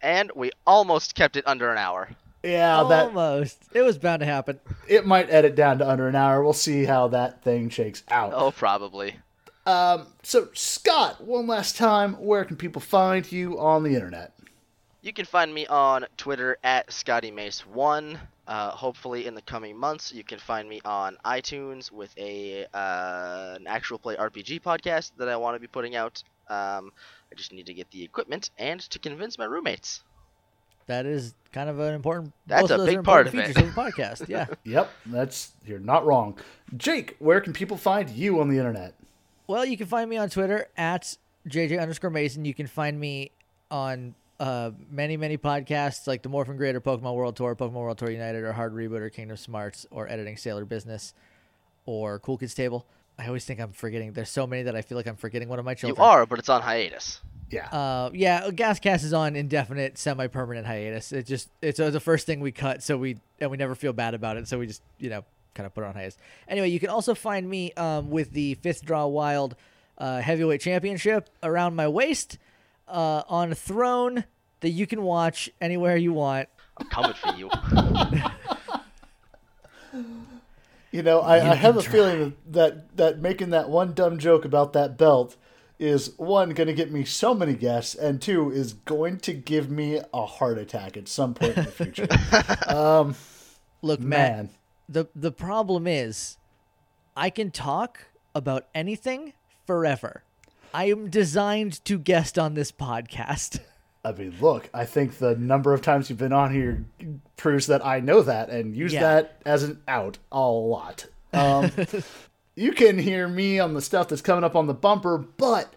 [0.03, 2.11] And we almost kept it under an hour.
[2.43, 3.59] yeah, that Almost.
[3.73, 4.61] It was bound to happen.
[4.87, 6.43] it might edit down to under an hour.
[6.45, 8.33] We'll see how that thing shakes out.
[8.35, 9.17] Oh, probably.
[9.65, 14.33] Um, so, Scott, one last time, where can people find you on the internet?
[15.03, 18.19] You can find me on Twitter at ScottyMace1.
[18.47, 23.57] Uh, hopefully, in the coming months, you can find me on iTunes with a uh,
[23.57, 26.23] an actual play RPG podcast that I want to be putting out.
[26.49, 26.93] Um,
[27.31, 30.05] I just need to get the equipment and to convince my roommates.
[30.87, 32.33] That is kind of an important.
[32.47, 33.47] That's a big part of it.
[33.49, 34.29] features of the podcast.
[34.29, 34.47] Yeah.
[34.65, 36.39] Yep, that's you're not wrong.
[36.77, 38.95] Jake, where can people find you on the internet?
[39.49, 41.17] Well, you can find me on Twitter at
[41.49, 42.45] JJ underscore Mason.
[42.45, 43.31] You can find me
[43.71, 47.99] on uh, many, many podcasts like the Morphin Grid or Pokemon World Tour, Pokemon World
[47.99, 51.14] Tour United, or Hard Reboot, or Kingdom Smarts, or Editing Sailor Business,
[51.87, 52.87] or Cool Kids Table.
[53.18, 54.12] I always think I'm forgetting.
[54.12, 55.99] There's so many that I feel like I'm forgetting one of my children.
[55.99, 57.20] You are, but it's on hiatus.
[57.49, 61.12] Yeah, Uh, yeah, Gascast is on indefinite, semi-permanent hiatus.
[61.12, 63.93] It just it's uh, the first thing we cut, so we and we never feel
[63.93, 65.24] bad about it, so we just you know
[65.55, 66.18] kind of put it on hiatus.
[66.49, 69.55] Anyway, you can also find me um, with the Fifth Draw Wild
[69.97, 72.37] uh, Heavyweight Championship around my waist
[72.89, 74.24] uh, on a throne
[74.61, 76.49] that you can watch anywhere you want.
[76.78, 77.51] I'm coming for you.
[80.93, 84.72] you know, I, I have a feeling that that making that one dumb joke about
[84.74, 85.37] that belt
[85.78, 89.70] is one going to get me so many guests, and two is going to give
[89.70, 92.09] me a heart attack at some point in the future.
[93.82, 94.51] Look, Matt, Man,
[94.89, 96.39] the the problem is
[97.16, 99.32] I can talk about anything
[99.66, 100.22] forever.
[100.77, 103.61] I am designed to guest on this podcast.
[104.05, 106.85] I mean, look, I think the number of times you've been on here
[107.39, 109.01] proves that I know that and use Yeah.
[109.01, 111.07] that as an out a lot.
[111.33, 111.70] Um,
[112.57, 115.72] you can hear me on the stuff that's coming up on the bumper, but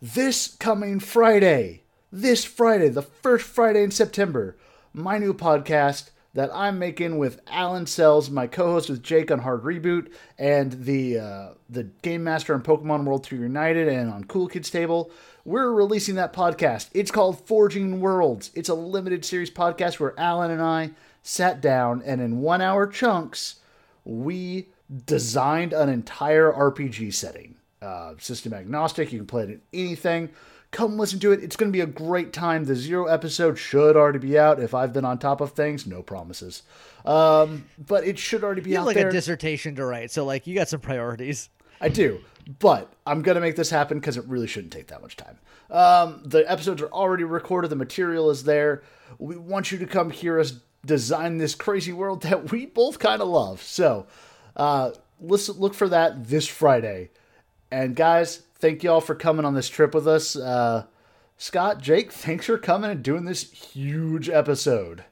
[0.00, 4.56] this coming Friday, this Friday, the first Friday in September,
[4.94, 9.62] my new podcast that I'm making with Alan Sells, my co-host with Jake on Hard
[9.62, 14.48] Reboot, and the uh, the Game Master on Pokemon World Tour United and on Cool
[14.48, 15.10] Kids Table.
[15.44, 16.90] We're releasing that podcast.
[16.92, 18.50] It's called Forging Worlds.
[18.54, 20.90] It's a limited series podcast where Alan and I
[21.22, 23.56] sat down and in one hour chunks
[24.04, 24.68] we
[25.06, 27.56] designed an entire RPG setting.
[27.80, 30.28] Uh, system agnostic, you can play it in anything.
[30.72, 31.42] Come listen to it.
[31.42, 32.64] It's going to be a great time.
[32.64, 34.60] The zero episode should already be out.
[34.60, 36.62] If I've been on top of things, no promises.
[37.04, 39.08] Um, but it should already be You out have like there.
[39.08, 41.48] a dissertation to write, so like you got some priorities.
[41.80, 42.20] I do,
[42.58, 45.38] but I'm gonna make this happen because it really shouldn't take that much time.
[45.70, 47.68] Um, the episodes are already recorded.
[47.68, 48.82] The material is there.
[49.18, 53.22] We want you to come hear us design this crazy world that we both kind
[53.22, 53.62] of love.
[53.62, 54.06] So,
[54.56, 54.90] uh,
[55.20, 57.10] listen, look for that this Friday.
[57.70, 60.36] And guys, thank you all for coming on this trip with us.
[60.36, 60.84] Uh,
[61.36, 65.04] Scott, Jake, thanks for coming and doing this huge episode.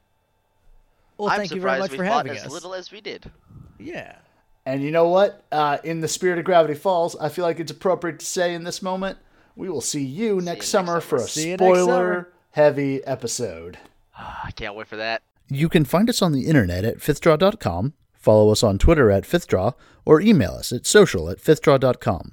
[1.16, 2.52] Well, I'm thank you very much for fought having as us.
[2.52, 3.30] little as we did.
[3.78, 4.16] Yeah.
[4.64, 5.44] And you know what?
[5.50, 8.64] Uh, in the spirit of Gravity Falls, I feel like it's appropriate to say in
[8.64, 9.18] this moment,
[9.56, 11.20] we will see you next next summer for a.
[11.20, 11.82] See you next summer.
[11.82, 13.78] spoiler heavy episode.
[14.16, 15.22] I can't wait for that.
[15.48, 19.74] You can find us on the internet at fifthdraw.com, follow us on Twitter at fifthdraw,
[20.04, 22.32] or email us at social at fifthdraw.com.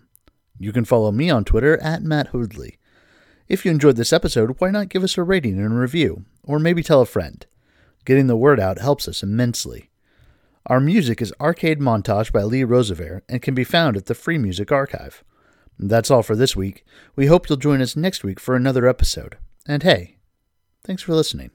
[0.58, 2.30] You can follow me on Twitter at Matt.
[3.48, 6.60] If you enjoyed this episode, why not give us a rating and a review, or
[6.60, 7.46] maybe tell a friend?
[8.06, 9.90] Getting the word out helps us immensely.
[10.68, 14.38] Our music is Arcade Montage by Lee Rosevere and can be found at the Free
[14.38, 15.24] Music Archive.
[15.78, 16.86] That's all for this week.
[17.16, 19.38] We hope you'll join us next week for another episode.
[19.68, 20.18] And hey,
[20.84, 21.52] thanks for listening.